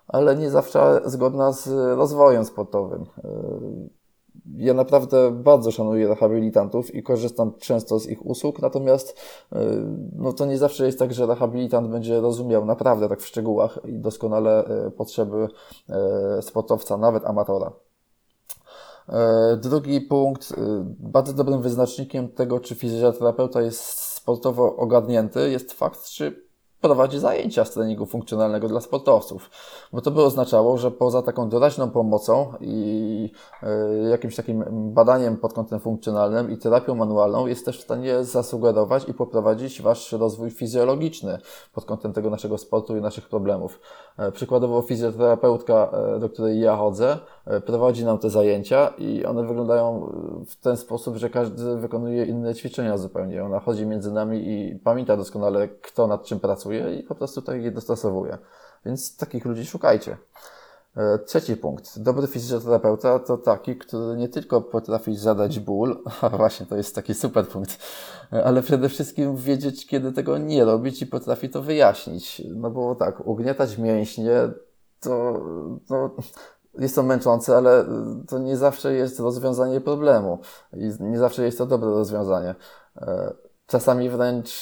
ale 0.09 0.37
nie 0.37 0.51
zawsze 0.51 1.01
zgodna 1.05 1.53
z 1.53 1.69
rozwojem 1.97 2.45
sportowym. 2.45 3.07
Ja 4.57 4.75
naprawdę 4.75 5.31
bardzo 5.31 5.71
szanuję 5.71 6.09
rehabilitantów 6.09 6.95
i 6.95 7.03
korzystam 7.03 7.53
często 7.59 7.99
z 7.99 8.09
ich 8.09 8.27
usług, 8.27 8.63
natomiast 8.63 9.11
y, 9.53 9.57
no 10.17 10.33
to 10.33 10.47
nie 10.47 10.59
zawsze 10.59 10.87
jest 10.87 10.99
tak, 10.99 11.15
że 11.15 11.27
rehabilitant 11.27 11.89
będzie 11.89 12.21
rozumiał 12.21 12.65
naprawdę 12.65 13.09
tak 13.09 13.21
w 13.21 13.27
szczegółach 13.27 13.79
i 13.85 13.99
doskonale 13.99 14.65
y, 14.87 14.91
potrzeby 14.91 15.49
y, 16.39 16.43
sportowca, 16.43 16.97
nawet 16.97 17.25
amatora. 17.25 17.73
Drugi 19.63 20.01
punkt, 20.01 20.55
bardzo 20.99 21.33
dobrym 21.33 21.63
wyznacznikiem 21.63 22.29
tego, 22.29 22.61
czy 22.61 22.75
fizjoterapeuta 22.75 23.63
jest 23.63 23.81
sportowo 23.99 24.77
ogarnięty, 24.77 25.51
jest 25.51 25.73
fakt, 25.73 26.05
czy 26.05 26.52
prowadzi 26.83 27.19
zajęcia 27.19 27.65
z 27.65 27.71
treningu 27.71 28.07
funkcjonalnego 28.07 28.69
dla 28.69 28.81
sportowców, 28.81 29.51
bo 29.93 30.01
to 30.01 30.11
by 30.11 30.23
oznaczało, 30.23 30.79
że 30.79 30.91
poza 30.91 31.23
taką 31.23 31.49
doraźną 31.49 31.91
pomocą 31.91 32.53
i 32.61 33.31
y, 34.07 34.09
jakimś 34.11 34.37
takim 34.37 34.65
badaniem 34.95 35.37
pod 35.37 35.53
kątem 35.53 35.81
funkcjonalnym 35.81 36.51
i 36.51 36.57
terapią 36.59 36.95
manualną 36.95 37.47
jest 37.47 37.65
też 37.65 37.81
w 37.81 37.83
stanie 37.83 38.25
zasugerować 38.25 39.09
i 39.09 39.15
poprowadzić 39.15 39.83
Wasz 39.83 40.13
rozwój 40.13 40.51
fizjologiczny 40.51 41.39
pod 41.75 41.85
kątem 41.85 42.13
tego 42.13 42.31
naszego 42.31 42.59
sportu 42.59 42.97
i 42.97 43.01
naszych 43.01 43.29
problemów. 43.29 43.81
E, 44.19 44.33
przykładowo 44.33 44.83
fizjoterapeutka, 44.83 45.91
e, 45.93 46.19
do 46.19 46.29
której 46.29 46.61
ja 46.61 46.77
chodzę, 46.77 47.19
prowadzi 47.67 48.05
nam 48.05 48.19
te 48.19 48.31
zajęcia 48.31 48.89
i 48.99 49.25
one 49.25 49.47
wyglądają 49.47 50.13
w 50.47 50.57
ten 50.57 50.77
sposób, 50.77 51.17
że 51.17 51.31
każdy 51.31 51.77
wykonuje 51.77 52.25
inne 52.25 52.55
ćwiczenia 52.55 52.99
zupełnie. 52.99 53.45
Ona 53.45 53.61
chodzi 53.61 53.87
między 53.87 54.13
nami 54.13 54.49
i 54.49 54.79
pamięta 54.79 55.17
doskonale, 55.17 55.69
kto 55.69 56.07
nad 56.07 56.25
czym 56.25 56.41
pracuje 56.41 56.95
i 56.95 57.03
po 57.03 57.15
prostu 57.15 57.43
tak 57.43 57.63
je 57.63 57.71
dostosowuje. 57.71 58.39
Więc 58.87 59.17
takich 59.17 59.45
ludzi 59.45 59.67
szukajcie. 59.67 60.17
E, 60.97 61.19
trzeci 61.19 61.57
punkt. 61.57 61.99
Dobry 61.99 62.27
fizjoterapeuta 62.27 63.19
to 63.19 63.39
taki, 63.39 63.77
który 63.77 64.17
nie 64.17 64.29
tylko 64.29 64.61
potrafi 64.61 65.17
zadać 65.17 65.61
ból, 65.61 66.03
a 66.21 66.29
właśnie 66.29 66.67
to 66.67 66.77
jest 66.77 66.95
taki 66.95 67.15
super 67.15 67.49
punkt, 67.49 67.79
e, 68.33 68.45
ale 68.45 68.63
przede 68.63 68.89
wszystkim 68.89 69.37
wiedzieć, 69.37 69.87
kiedy 69.87 70.13
tego 70.13 70.39
nie 70.39 70.65
robić 70.65 71.03
i 71.03 71.07
potrafi 71.07 71.49
to 71.49 71.63
wyjaśnić. 71.63 72.43
No 72.55 72.71
bo 72.71 72.95
tak, 72.95 73.27
ugniatać 73.27 73.79
mięśnie 73.79 74.33
to, 75.01 75.41
to 75.89 76.11
jest 76.79 76.95
to 76.95 77.03
męczące, 77.03 77.57
ale 77.57 77.85
to 78.29 78.39
nie 78.39 78.57
zawsze 78.57 78.93
jest 78.93 79.21
rozwiązanie 79.21 79.81
problemu 79.81 80.39
i 80.73 80.91
nie 81.01 81.19
zawsze 81.19 81.45
jest 81.45 81.59
to 81.59 81.67
dobre 81.67 81.91
rozwiązanie. 81.91 82.55
E, 82.97 83.33
czasami 83.67 84.11
wręcz 84.11 84.53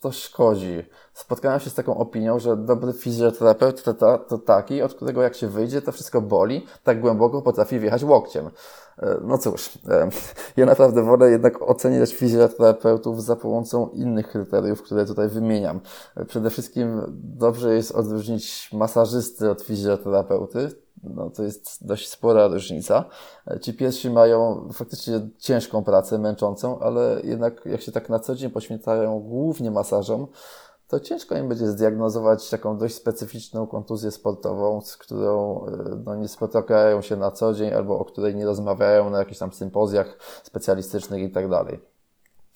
to 0.00 0.12
szkodzi. 0.12 0.82
Spotkałem 1.20 1.60
się 1.60 1.70
z 1.70 1.74
taką 1.74 1.96
opinią, 1.96 2.38
że 2.38 2.56
dobry 2.56 2.92
fizjoterapeuta 2.92 3.82
to, 3.82 3.94
to, 3.94 4.18
to 4.18 4.38
taki, 4.38 4.82
od 4.82 4.94
którego 4.94 5.22
jak 5.22 5.34
się 5.34 5.48
wyjdzie, 5.48 5.82
to 5.82 5.92
wszystko 5.92 6.20
boli, 6.20 6.66
tak 6.84 7.00
głęboko 7.00 7.42
potrafi 7.42 7.78
wjechać 7.78 8.04
łokciem. 8.04 8.50
E, 8.98 9.16
no 9.24 9.38
cóż, 9.38 9.78
e, 9.88 10.08
ja 10.56 10.66
naprawdę 10.66 11.02
wolę 11.02 11.30
jednak 11.30 11.62
oceniać 11.62 12.14
fizjoterapeutów 12.14 13.24
za 13.24 13.36
pomocą 13.36 13.88
innych 13.88 14.28
kryteriów, 14.28 14.82
które 14.82 15.06
tutaj 15.06 15.28
wymieniam. 15.28 15.80
E, 16.16 16.24
przede 16.24 16.50
wszystkim 16.50 17.00
dobrze 17.22 17.74
jest 17.74 17.92
odróżnić 17.92 18.70
masażysty 18.72 19.50
od 19.50 19.62
fizjoterapeuty 19.62 20.70
no, 21.02 21.30
to 21.30 21.42
jest 21.42 21.86
dość 21.86 22.08
spora 22.08 22.48
różnica. 22.48 23.04
Ci 23.60 23.74
pierwsi 23.74 24.10
mają 24.10 24.68
faktycznie 24.72 25.28
ciężką 25.38 25.84
pracę, 25.84 26.18
męczącą, 26.18 26.78
ale 26.78 27.20
jednak 27.24 27.66
jak 27.66 27.82
się 27.82 27.92
tak 27.92 28.08
na 28.08 28.18
co 28.18 28.34
dzień 28.34 28.50
poświęcają 28.50 29.20
głównie 29.20 29.70
masażom, 29.70 30.26
to 30.90 31.00
ciężko 31.00 31.36
im 31.36 31.48
będzie 31.48 31.68
zdiagnozować 31.68 32.50
taką 32.50 32.78
dość 32.78 32.94
specyficzną 32.94 33.66
kontuzję 33.66 34.10
sportową, 34.10 34.80
z 34.80 34.96
którą 34.96 35.66
e, 35.66 35.70
no, 36.04 36.14
nie 36.14 36.28
spotykają 36.28 37.02
się 37.02 37.16
na 37.16 37.30
co 37.30 37.54
dzień 37.54 37.72
albo 37.74 37.98
o 37.98 38.04
której 38.04 38.34
nie 38.34 38.46
rozmawiają 38.46 39.10
na 39.10 39.18
jakichś 39.18 39.38
tam 39.38 39.52
sympozjach 39.52 40.18
specjalistycznych 40.42 41.22
i 41.22 41.30
tak 41.30 41.48
dalej. 41.48 41.80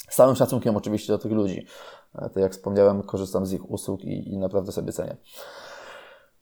Z 0.09 0.17
całym 0.17 0.37
szacunkiem 0.37 0.77
oczywiście 0.77 1.13
do 1.13 1.19
tych 1.19 1.33
ludzi. 1.33 1.67
Tak 2.13 2.37
jak 2.37 2.53
wspomniałem, 2.53 3.03
korzystam 3.03 3.47
z 3.47 3.53
ich 3.53 3.71
usług 3.71 4.05
i, 4.05 4.33
i 4.33 4.39
naprawdę 4.39 4.73
sobie 4.73 4.93
cenię. 4.93 5.17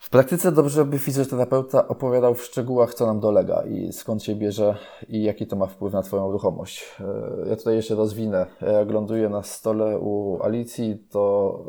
W 0.02 0.10
praktyce 0.10 0.52
dobrze 0.52 0.84
by 0.84 0.98
fizjoterapeuta 0.98 1.88
opowiadał 1.88 2.34
w 2.34 2.44
szczegółach, 2.44 2.94
co 2.94 3.06
nam 3.06 3.20
dolega 3.20 3.62
i 3.62 3.92
skąd 3.92 4.22
się 4.22 4.34
bierze 4.34 4.76
i 5.08 5.22
jaki 5.22 5.46
to 5.46 5.56
ma 5.56 5.66
wpływ 5.66 5.92
na 5.92 6.02
Twoją 6.02 6.32
ruchomość. 6.32 6.96
E, 7.00 7.48
ja 7.48 7.56
tutaj 7.56 7.76
jeszcze 7.76 7.94
rozwinę. 7.94 8.46
Jak 8.60 8.90
ląduję 8.90 9.28
na 9.28 9.42
stole 9.42 9.98
u 9.98 10.42
Alicji, 10.42 11.06
to 11.10 11.64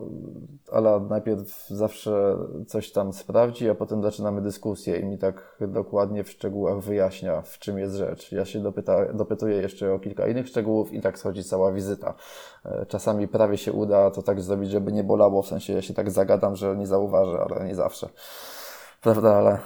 Ala 0.72 1.00
najpierw 1.00 1.67
zawsze 1.67 2.38
coś 2.67 2.91
tam 2.91 3.13
sprawdzi, 3.13 3.69
a 3.69 3.76
potem 3.76 4.04
zaczynamy 4.04 4.41
dyskusję 4.41 5.00
i 5.00 5.06
mi 5.06 5.17
tak 5.17 5.58
dokładnie 5.67 6.24
w 6.24 6.30
szczegółach 6.30 6.80
wyjaśnia, 6.80 7.41
w 7.41 7.60
czym 7.60 7.80
jest 7.80 7.96
rzecz. 7.96 8.32
Ja 8.32 8.46
się 8.46 8.60
dopyta, 8.60 9.13
dopytuję 9.13 9.58
jeszcze 9.58 9.93
o 9.93 10.00
kilka 10.00 10.28
innych 10.28 10.48
szczegółów 10.48 10.93
i 10.93 11.02
tak 11.02 11.19
schodzi 11.19 11.43
cała 11.43 11.72
wizyta. 11.72 12.13
E, 12.65 12.86
czasami 12.86 13.28
prawie 13.28 13.58
się 13.58 13.73
uda 13.73 14.12
to 14.12 14.21
tak 14.21 14.41
zrobić, 14.41 14.71
żeby 14.71 14.91
nie 14.91 15.04
bolało, 15.04 15.41
w 15.41 15.47
sensie 15.47 15.73
ja 15.73 15.82
się 15.82 15.93
tak 15.93 16.12
zagadam, 16.12 16.56
że 16.56 16.76
nie 16.76 16.88
zauważę, 16.88 17.45
ale 17.49 17.65
nie 17.65 17.76
zawsze. 17.76 18.10
Prawda, 19.02 19.36
ale 19.36 19.60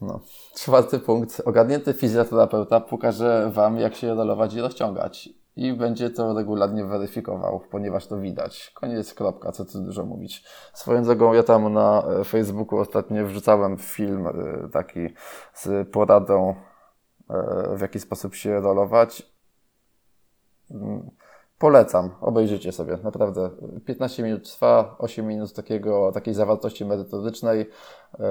no. 0.00 0.20
Czwarty 0.54 0.98
punkt. 0.98 1.42
Ogarnięty 1.44 1.94
fizjoterapeuta 1.94 2.80
pokaże 2.80 3.50
Wam, 3.54 3.78
jak 3.78 3.94
się 3.94 4.14
rolować 4.14 4.54
i 4.54 4.60
rozciągać. 4.60 5.28
I 5.56 5.72
będzie 5.72 6.10
to 6.10 6.34
regularnie 6.34 6.84
weryfikował, 6.84 7.60
ponieważ 7.70 8.06
to 8.06 8.18
widać. 8.18 8.72
Koniec, 8.74 9.14
kropka, 9.14 9.52
co 9.52 9.64
tu 9.64 9.80
dużo 9.80 10.04
mówić. 10.04 10.44
Swoją 10.74 11.02
drogą, 11.02 11.32
ja 11.32 11.42
tam 11.42 11.72
na 11.72 12.02
e, 12.20 12.24
Facebooku 12.24 12.78
ostatnio 12.78 13.26
wrzucałem 13.26 13.78
film 13.78 14.26
e, 14.26 14.32
taki 14.72 15.08
z 15.54 15.88
poradą, 15.88 16.54
w 17.76 17.80
jaki 17.80 18.00
sposób 18.00 18.34
się 18.34 18.60
rolować. 18.60 19.32
Polecam, 21.62 22.10
obejrzyjcie 22.20 22.72
sobie, 22.72 22.98
naprawdę. 23.04 23.50
15 23.86 24.22
minut 24.22 24.50
trwa, 24.50 24.96
8 24.98 25.26
minut 25.26 25.52
takiego, 25.52 26.12
takiej 26.12 26.34
zawartości 26.34 26.84
merytorycznej 26.84 27.58
yy, 27.58 28.24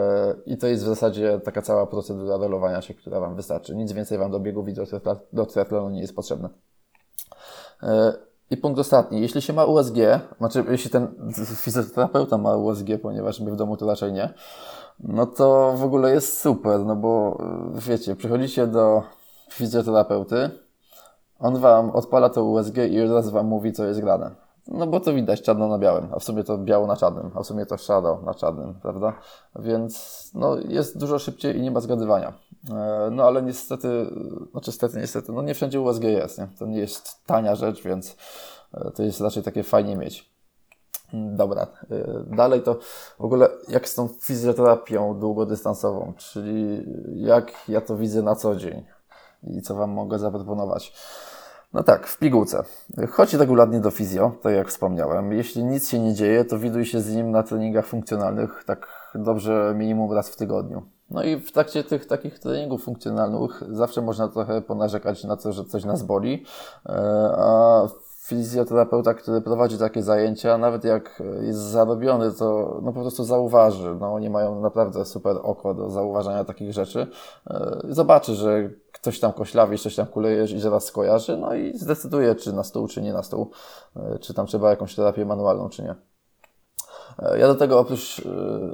i 0.46 0.58
to 0.58 0.67
jest 0.67 0.84
w 0.84 0.88
zasadzie 0.88 1.39
taka 1.39 1.62
cała 1.62 1.88
procedura 1.88 2.38
rolowania 2.38 2.82
się, 2.82 2.94
która 2.94 3.20
Wam 3.20 3.36
wystarczy. 3.36 3.76
Nic 3.76 3.91
więcej 3.91 4.17
Wam 4.17 4.32
do 4.32 4.39
biegów 4.39 4.67
i 4.70 4.74
do 5.34 5.46
triatlonu 5.46 5.89
nie 5.89 6.02
jest 6.02 6.15
potrzebne. 6.15 6.50
Yy, 7.84 7.89
I 8.50 8.58
punkt 8.58 8.80
ostatni. 8.80 9.22
Jeśli 9.22 9.41
się 9.41 9.54
ma 9.54 9.65
USG, 9.65 9.96
znaczy 10.38 10.63
jeśli 10.70 10.91
ten 10.91 11.08
fizjoterapeuta 11.56 12.38
ma 12.38 12.56
USG, 12.56 12.88
ponieważ 13.02 13.39
my 13.39 13.52
w 13.52 13.56
domu 13.56 13.78
to 13.78 13.88
raczej 13.88 14.13
nie, 14.13 14.34
no 15.00 15.26
to 15.26 15.74
w 15.78 15.84
ogóle 15.84 16.13
jest 16.13 16.39
super, 16.39 16.80
no 16.80 16.96
bo 16.96 17.38
yy, 17.74 17.82
wiecie, 17.82 18.15
przychodzicie 18.15 18.67
do 18.67 19.04
fizjoterapeuty, 19.52 20.50
on 21.41 21.58
wam 21.58 21.89
odpala 21.89 22.30
to 22.30 22.43
USG 22.43 22.77
i 22.77 23.01
od 23.01 23.12
razu 23.12 23.32
wam 23.32 23.47
mówi, 23.47 23.73
co 23.73 23.86
jest 23.86 24.01
grane. 24.01 24.32
No 24.67 24.88
bo 24.88 24.99
to 24.99 25.13
widać 25.13 25.41
czarno 25.41 25.67
na 25.67 25.77
białym, 25.77 26.08
a 26.12 26.19
w 26.19 26.23
sumie 26.23 26.43
to 26.43 26.58
biało 26.58 26.88
na 26.88 26.95
czarnym, 26.95 27.32
a 27.36 27.43
w 27.43 27.47
sumie 27.47 27.65
to 27.65 27.77
szaro 27.77 28.21
na 28.25 28.34
czarnym, 28.34 28.73
prawda? 28.82 29.13
Więc 29.60 30.32
no, 30.34 30.58
jest 30.67 30.97
dużo 30.97 31.19
szybciej 31.19 31.58
i 31.58 31.62
nie 31.62 31.71
ma 31.71 31.80
zgadywania. 31.80 32.34
E, 32.71 33.10
no 33.12 33.23
ale 33.23 33.41
niestety, 33.41 34.06
znaczy 34.51 34.69
niestety, 34.69 34.97
niestety, 34.97 35.32
no 35.32 35.41
nie 35.41 35.54
wszędzie 35.54 35.82
USG 35.82 36.04
jest, 36.04 36.38
nie? 36.38 36.47
To 36.60 36.65
nie 36.65 36.80
jest 36.80 37.25
tania 37.25 37.56
rzecz, 37.56 37.84
więc 37.84 38.17
e, 38.73 38.91
to 38.91 39.04
jest 39.04 39.21
raczej 39.21 39.43
takie 39.43 39.63
fajnie 39.63 39.97
mieć. 39.97 40.32
Dobra, 41.13 41.67
dalej 42.25 42.62
to 42.62 42.80
w 43.19 43.25
ogóle 43.25 43.49
jak 43.67 43.89
z 43.89 43.95
tą 43.95 44.08
fizjoterapią 44.08 45.19
długodystansową, 45.19 46.13
czyli 46.17 46.86
jak 47.15 47.69
ja 47.69 47.82
to 47.82 47.97
widzę 47.97 48.21
na 48.21 48.36
co 48.36 48.56
dzień 48.56 48.86
i 49.43 49.62
co 49.62 49.75
Wam 49.75 49.89
mogę 49.89 50.19
zaproponować. 50.19 50.93
No 51.73 51.84
tak, 51.84 52.07
w 52.07 52.17
pigułce. 52.17 52.63
Chodź 53.12 53.34
regularnie 53.34 53.79
do 53.79 53.91
fizjo, 53.91 54.31
tak 54.41 54.53
jak 54.53 54.67
wspomniałem. 54.67 55.31
Jeśli 55.31 55.63
nic 55.63 55.89
się 55.89 55.99
nie 55.99 56.13
dzieje, 56.13 56.45
to 56.45 56.60
widuj 56.60 56.86
się 56.86 57.01
z 57.01 57.15
nim 57.15 57.31
na 57.31 57.43
treningach 57.43 57.86
funkcjonalnych, 57.86 58.63
tak 58.65 58.88
dobrze 59.15 59.73
minimum 59.77 60.12
raz 60.12 60.29
w 60.29 60.36
tygodniu. 60.36 60.84
No 61.10 61.23
i 61.23 61.38
w 61.38 61.51
trakcie 61.51 61.84
tych 61.84 62.05
takich 62.05 62.39
treningów 62.39 62.84
funkcjonalnych 62.84 63.63
zawsze 63.69 64.01
można 64.01 64.27
trochę 64.27 64.62
ponarzekać 64.62 65.23
na 65.23 65.38
to, 65.38 65.51
że 65.51 65.65
coś 65.65 65.86
nas 65.86 66.03
boli, 66.03 66.45
e, 66.86 66.91
a 67.38 67.88
fizjoterapeuta, 68.36 69.13
który 69.13 69.41
prowadzi 69.41 69.78
takie 69.78 70.04
zajęcia, 70.04 70.58
nawet 70.58 70.84
jak 70.84 71.24
jest 71.41 71.60
zarobiony, 71.60 72.32
to 72.32 72.80
no 72.84 72.94
po 72.94 73.02
prostu 73.02 73.24
zauważy. 73.24 73.96
No, 74.00 74.13
oni 74.13 74.30
mają 74.30 74.62
naprawdę 74.62 75.06
super 75.06 75.36
oko 75.44 75.74
do 75.74 75.89
zauważania 75.89 76.44
takich 76.44 76.74
rzeczy. 76.74 77.08
E, 77.50 77.82
zobaczy, 77.89 78.36
że 78.36 78.70
ktoś 78.91 79.20
tam 79.20 79.34
koślawi, 79.34 79.78
coś 79.78 79.96
tam 79.96 80.06
kuleje 80.06 80.44
i 80.44 80.60
zaraz 80.60 80.86
skojarzy, 80.86 81.38
no 81.38 81.56
i 81.56 81.78
zdecyduje, 81.78 82.36
czy 82.36 82.54
na 82.54 82.63
stół, 82.63 82.88
czy 82.88 83.02
nie 83.02 83.13
na 83.13 83.24
stół, 83.24 83.52
e, 83.96 84.20
czy 84.20 84.34
tam 84.34 84.46
trzeba 84.46 84.70
jakąś 84.70 84.96
terapię 84.96 85.26
manualną, 85.26 85.70
czy 85.70 85.84
nie. 85.84 86.11
E, 87.19 87.39
ja 87.39 87.47
do 87.47 87.56
tego 87.56 87.80
oprócz, 87.80 88.21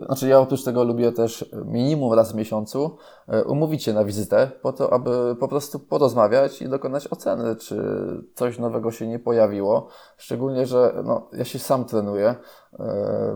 e, 0.02 0.06
znaczy 0.06 0.28
ja 0.28 0.40
oprócz 0.40 0.64
tego 0.64 0.84
lubię 0.84 1.12
też 1.12 1.46
minimum 1.66 2.14
raz 2.14 2.32
w 2.32 2.36
miesiącu 2.36 2.98
e, 3.28 3.44
umówić 3.44 3.84
się 3.84 3.94
na 3.94 4.06
wizytę 4.06 4.52
po 4.62 4.74
to, 4.74 4.94
aby 4.94 5.36
po 5.40 5.48
prostu 5.48 5.80
porozmawiać 5.80 6.62
i 6.62 6.70
dokonać 6.70 7.08
oceny, 7.08 7.56
czy 7.56 7.78
coś 8.36 8.60
nowego 8.60 8.92
się 8.92 9.08
nie 9.08 9.20
pojawiło. 9.20 9.88
Szczególnie, 10.18 10.66
że 10.66 10.94
no, 11.06 11.30
ja 11.34 11.46
się 11.46 11.60
sam 11.60 11.86
trenuję 11.86 12.36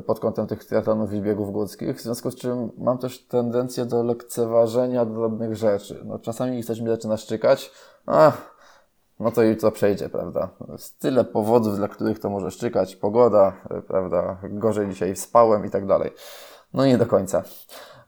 pod 0.06 0.20
kątem 0.20 0.48
tych 0.48 0.66
triatlonów 0.66 1.14
i 1.14 1.22
biegów 1.22 1.52
górskich, 1.52 1.98
w 1.98 2.02
związku 2.02 2.32
z 2.32 2.36
czym 2.36 2.72
mam 2.78 2.98
też 2.98 3.28
tendencję 3.28 3.86
do 3.86 4.04
lekceważenia 4.04 5.06
drobnych 5.06 5.56
rzeczy. 5.56 6.02
No, 6.06 6.20
czasami 6.20 6.64
ktoś 6.64 6.80
mi 6.80 6.88
zaczyna 6.88 7.18
szczykać, 7.18 7.72
ach, 8.06 8.51
no 9.22 9.32
to 9.32 9.44
jutro 9.44 9.72
przejdzie, 9.72 10.10
prawda? 10.10 10.50
Jest 10.72 11.00
tyle 11.00 11.24
powodów, 11.24 11.76
dla 11.76 11.88
których 11.88 12.20
to 12.20 12.30
może 12.30 12.52
szczykać. 12.52 12.96
Pogoda, 12.96 13.54
e, 13.70 13.82
prawda? 13.82 14.38
Gorzej 14.44 14.90
dzisiaj 14.90 15.16
spałem 15.16 15.66
i 15.66 15.70
tak 15.70 15.86
dalej. 15.86 16.12
No 16.74 16.86
nie 16.86 16.98
do 16.98 17.06
końca. 17.06 17.44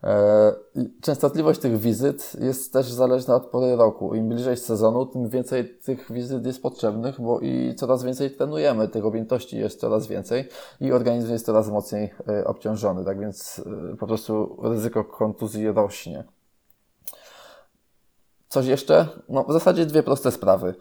E, 0.04 0.54
częstotliwość 1.02 1.60
tych 1.60 1.78
wizyt 1.78 2.32
jest 2.40 2.74
też 2.74 2.92
zależna 2.92 3.36
od 3.36 3.46
pory 3.46 3.76
roku. 3.76 4.16
Im 4.16 4.30
bliżej 4.30 4.58
sezonu, 4.58 5.06
tym 5.06 5.30
więcej 5.30 5.78
tych 5.78 6.12
wizyt 6.12 6.46
jest 6.46 6.62
potrzebnych, 6.62 7.22
bo 7.22 7.40
i 7.40 7.76
coraz 7.76 8.04
więcej 8.04 8.32
trenujemy, 8.32 8.88
tych 8.88 9.06
objętości 9.06 9.58
jest 9.58 9.80
coraz 9.80 10.08
więcej 10.08 10.50
i 10.82 10.92
organizm 10.92 11.32
jest 11.32 11.46
coraz 11.46 11.70
mocniej 11.70 12.14
e, 12.28 12.46
obciążony, 12.46 13.06
tak 13.06 13.20
więc 13.20 13.62
po 14.00 14.08
prostu 14.08 14.58
ryzyko 14.64 15.04
kontuzji 15.04 15.72
rośnie. 15.72 16.24
Coś 18.54 18.66
jeszcze? 18.66 19.08
No, 19.30 19.44
w 19.44 19.54
zasadzie 19.54 19.86
dwie 19.86 20.04
proste 20.04 20.32
sprawy, 20.32 20.76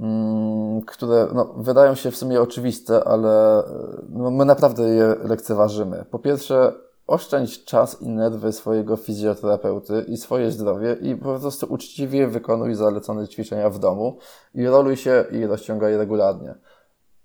mm, 0.00 0.82
które 0.82 1.28
no, 1.34 1.44
wydają 1.56 1.94
się 1.94 2.10
w 2.10 2.16
sumie 2.16 2.42
oczywiste, 2.42 3.04
ale 3.04 3.62
no, 4.08 4.30
my 4.30 4.44
naprawdę 4.44 4.88
je 4.88 5.16
lekceważymy. 5.24 6.04
Po 6.10 6.18
pierwsze, 6.18 6.72
oszczędź 7.06 7.64
czas 7.64 8.02
i 8.02 8.08
nerwy 8.08 8.52
swojego 8.52 8.96
fizjoterapeuty 8.96 10.04
i 10.08 10.16
swoje 10.16 10.50
zdrowie 10.50 10.96
i 11.00 11.16
po 11.16 11.38
prostu 11.38 11.66
uczciwie 11.72 12.28
wykonuj 12.28 12.74
zalecone 12.74 13.28
ćwiczenia 13.28 13.70
w 13.70 13.78
domu 13.78 14.18
i 14.54 14.66
roluj 14.66 14.96
się 14.96 15.24
i 15.32 15.46
rozciągaj 15.46 15.96
regularnie. 15.96 16.54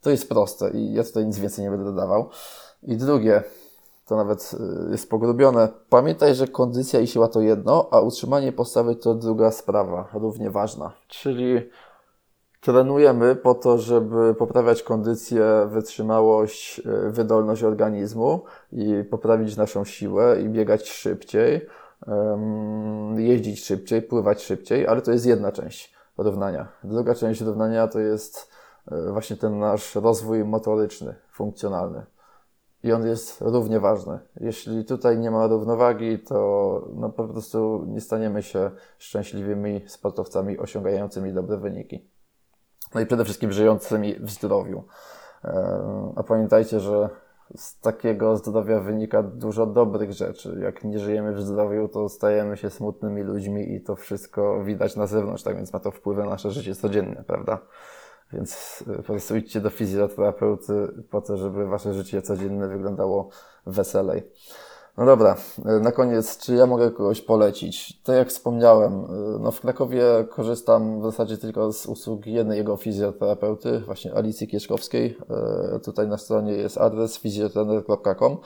To 0.02 0.10
jest 0.10 0.30
proste 0.30 0.70
i 0.70 0.94
ja 0.94 1.04
tutaj 1.04 1.26
nic 1.26 1.40
więcej 1.40 1.66
nie 1.66 1.72
będę 1.72 1.86
dodawał. 1.86 2.30
I 2.84 2.98
drugie, 2.98 3.44
to 4.06 4.16
nawet 4.16 4.52
y, 4.88 4.92
jest 4.92 5.10
pogrubione. 5.10 5.68
Pamiętaj, 5.90 6.36
że 6.36 6.48
kondycja 6.48 7.00
i 7.00 7.08
siła 7.08 7.28
to 7.28 7.42
jedno, 7.42 7.88
a 7.92 8.00
utrzymanie 8.00 8.52
postawy 8.52 8.96
to 8.96 9.16
druga 9.16 9.52
sprawa, 9.52 10.10
równie 10.14 10.50
ważna. 10.52 10.92
Czyli 11.08 11.70
trenujemy 12.62 13.36
po 13.36 13.56
to, 13.56 13.78
żeby 13.78 14.36
poprawiać 14.36 14.84
kondycję, 14.84 15.68
wytrzymałość, 15.68 16.80
y, 16.80 17.12
wydolność 17.12 17.64
organizmu 17.64 18.44
i 18.72 19.04
poprawić 19.10 19.58
naszą 19.58 19.86
siłę 19.86 20.42
i 20.42 20.50
biegać 20.50 20.90
szybciej, 20.90 21.68
jeździć 23.18 23.66
szybciej, 23.66 24.02
pływać 24.02 24.44
szybciej, 24.44 24.88
ale 24.88 25.02
to 25.02 25.12
jest 25.12 25.26
jedna 25.26 25.52
część 25.52 25.94
równania. 26.18 26.68
Druga 26.84 27.16
część 27.16 27.42
równania 27.42 27.88
to 27.88 28.00
jest 28.00 28.52
y, 28.92 29.12
właśnie 29.12 29.36
ten 29.36 29.60
nasz 29.60 29.96
rozwój 29.96 30.44
motoryczny, 30.44 31.16
funkcjonalny 31.32 32.06
i 32.86 32.94
on 32.94 33.08
jest 33.08 33.42
równie 33.42 33.80
ważny. 33.80 34.20
Jeśli 34.40 34.86
tutaj 34.86 35.18
nie 35.18 35.32
ma 35.32 35.48
równowagi, 35.48 36.20
to 36.20 36.90
no 36.96 37.10
po 37.10 37.28
prostu 37.28 37.86
nie 37.88 38.02
staniemy 38.02 38.44
się 38.44 38.72
szczęśliwymi 38.98 39.82
sportowcami 39.88 40.58
osiągającymi 40.58 41.34
dobre 41.34 41.58
wyniki. 41.58 42.10
No 42.96 43.02
i 43.02 43.06
przede 43.06 43.24
wszystkim 43.24 43.52
żyjącymi 43.52 44.16
w 44.20 44.30
zdrowiu. 44.30 44.84
E, 45.44 46.14
a 46.16 46.24
pamiętajcie, 46.24 46.80
że 46.80 47.10
z 47.56 47.80
takiego 47.80 48.38
zdrowia 48.38 48.80
wynika 48.80 49.24
dużo 49.24 49.66
dobrych 49.66 50.14
rzeczy. 50.14 50.60
Jak 50.62 50.84
nie 50.84 51.00
żyjemy 51.00 51.34
w 51.34 51.42
zdrowiu, 51.42 51.88
to 51.88 52.10
stajemy 52.10 52.58
się 52.58 52.70
smutnymi 52.70 53.24
ludźmi 53.24 53.74
i 53.74 53.82
to 53.82 53.96
wszystko 53.96 54.64
widać 54.64 54.96
na 54.96 55.08
zewnątrz, 55.08 55.44
tak 55.44 55.56
więc 55.56 55.74
ma 55.74 55.80
to 55.80 55.92
wpływ 55.92 56.18
na 56.18 56.26
nasze 56.26 56.52
życie 56.52 56.76
codzienne, 56.76 57.24
prawda? 57.28 57.60
Więc 58.34 58.84
e, 58.88 58.96
po 58.96 59.04
prostu 59.04 59.36
idźcie 59.36 59.62
do 59.62 59.70
fizjoterapeuty 59.70 61.04
po 61.10 61.22
to, 61.22 61.38
żeby 61.38 61.66
wasze 61.66 61.94
życie 61.94 62.22
codzienne 62.22 62.68
wyglądało 62.68 63.30
weselej. 63.66 64.24
No 64.98 65.06
dobra, 65.06 65.36
e, 65.66 65.80
na 65.80 65.92
koniec, 65.92 66.38
czy 66.38 66.56
ja 66.56 66.66
mogę 66.66 66.92
kogoś 66.92 67.22
polecić? 67.22 68.02
Tak 68.04 68.16
jak 68.16 68.30
wspomniałem, 68.30 68.94
e, 68.94 69.08
no 69.40 69.52
w 69.52 69.62
Krakowie 69.62 70.04
korzystam 70.30 71.02
w 71.02 71.04
zasadzie 71.04 71.38
tylko 71.38 71.74
z 71.74 71.86
usług 71.86 72.26
jednej 72.26 72.58
jego 72.58 72.78
fizjoterapeuty, 72.78 73.80
właśnie 73.80 74.14
Alicji 74.14 74.48
Kieszkowskiej. 74.48 75.18
Tutaj 75.84 76.08
na 76.08 76.18
stronie 76.18 76.54
jest 76.54 76.78
adres 76.78 77.18
fizjotrainer.com. 77.18 78.38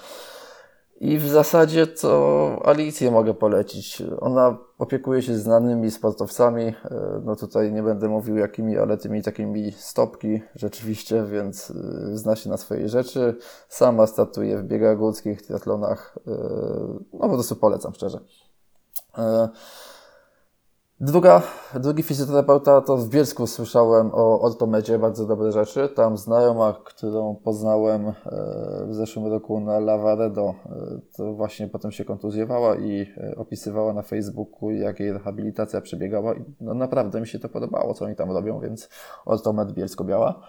I 0.99 1.17
w 1.17 1.27
zasadzie 1.27 1.87
to 1.87 2.61
Alicję 2.65 3.11
mogę 3.11 3.33
polecić. 3.33 4.03
Ona 4.19 4.57
opiekuje 4.77 5.21
się 5.21 5.35
znanymi 5.35 5.91
sportowcami. 5.91 6.63
E, 6.63 6.75
no 7.23 7.35
tutaj 7.35 7.73
nie 7.73 7.83
będę 7.83 8.07
mówił 8.09 8.37
jakimi, 8.37 8.77
ale 8.77 8.97
tymi 8.97 9.23
takimi 9.23 9.71
stopki 9.71 10.41
rzeczywiście, 10.55 11.23
więc 11.23 11.71
e, 11.71 12.17
zna 12.17 12.35
się 12.35 12.49
na 12.49 12.57
swojej 12.57 12.89
rzeczy. 12.89 13.35
Sama 13.69 14.07
startuje 14.07 14.57
w 14.57 14.63
biegach 14.63 14.97
górskich, 14.97 15.41
triatlonach. 15.41 16.17
E, 16.27 16.31
no 17.13 17.19
po 17.19 17.29
prostu 17.29 17.55
polecam 17.55 17.93
szczerze. 17.93 18.19
Druga, 21.01 21.41
drugi 21.73 22.03
fizjoterapeuta 22.03 22.81
to 22.81 22.97
w 22.97 23.09
Bielsku 23.09 23.47
słyszałem 23.47 24.11
o 24.13 24.41
ortomedzie, 24.41 24.99
bardzo 24.99 25.25
dobre 25.25 25.51
rzeczy. 25.51 25.89
Tam 25.89 26.17
znajoma, 26.17 26.73
którą 26.83 27.35
poznałem 27.35 28.07
e, 28.07 28.13
w 28.87 28.95
zeszłym 28.95 29.27
roku 29.27 29.59
na 29.59 29.79
Lavaredo, 29.79 30.53
e, 30.65 30.99
to 31.17 31.33
właśnie 31.33 31.67
potem 31.67 31.91
się 31.91 32.05
kontuzjowała 32.05 32.75
i 32.75 33.05
e, 33.17 33.35
opisywała 33.37 33.93
na 33.93 34.01
Facebooku, 34.01 34.71
jak 34.71 34.99
jej 34.99 35.13
rehabilitacja 35.13 35.81
przebiegała. 35.81 36.33
I 36.33 36.45
no 36.61 36.73
naprawdę 36.73 37.21
mi 37.21 37.27
się 37.27 37.39
to 37.39 37.49
podobało, 37.49 37.93
co 37.93 38.05
oni 38.05 38.15
tam 38.15 38.31
robią, 38.31 38.59
więc 38.59 38.89
ortomed 39.25 39.71
Bielsko-Biała. 39.71 40.39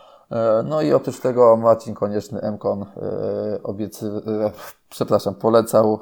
No 0.65 0.83
i 0.83 0.93
oprócz 0.93 1.21
tego 1.21 1.57
Marcin 1.57 1.95
Konieczny, 1.95 2.53
MKON, 2.53 2.87
obiecy, 3.63 4.11
przepraszam, 4.89 5.35
polecał 5.35 6.01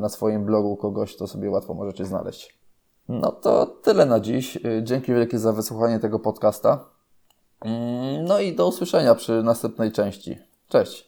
na 0.00 0.08
swoim 0.08 0.44
blogu 0.44 0.76
kogoś, 0.76 1.16
to 1.16 1.26
sobie 1.26 1.50
łatwo 1.50 1.74
możecie 1.74 2.04
znaleźć. 2.04 2.63
No 3.08 3.32
to 3.32 3.66
tyle 3.66 4.06
na 4.06 4.20
dziś. 4.20 4.58
Dzięki 4.82 5.12
wielkie 5.12 5.38
za 5.38 5.52
wysłuchanie 5.52 5.98
tego 5.98 6.18
podcasta. 6.18 6.84
Mm, 7.60 8.24
no 8.24 8.40
i 8.40 8.54
do 8.54 8.68
usłyszenia 8.68 9.14
przy 9.14 9.42
następnej 9.42 9.92
części. 9.92 10.38
Cześć. 10.68 11.02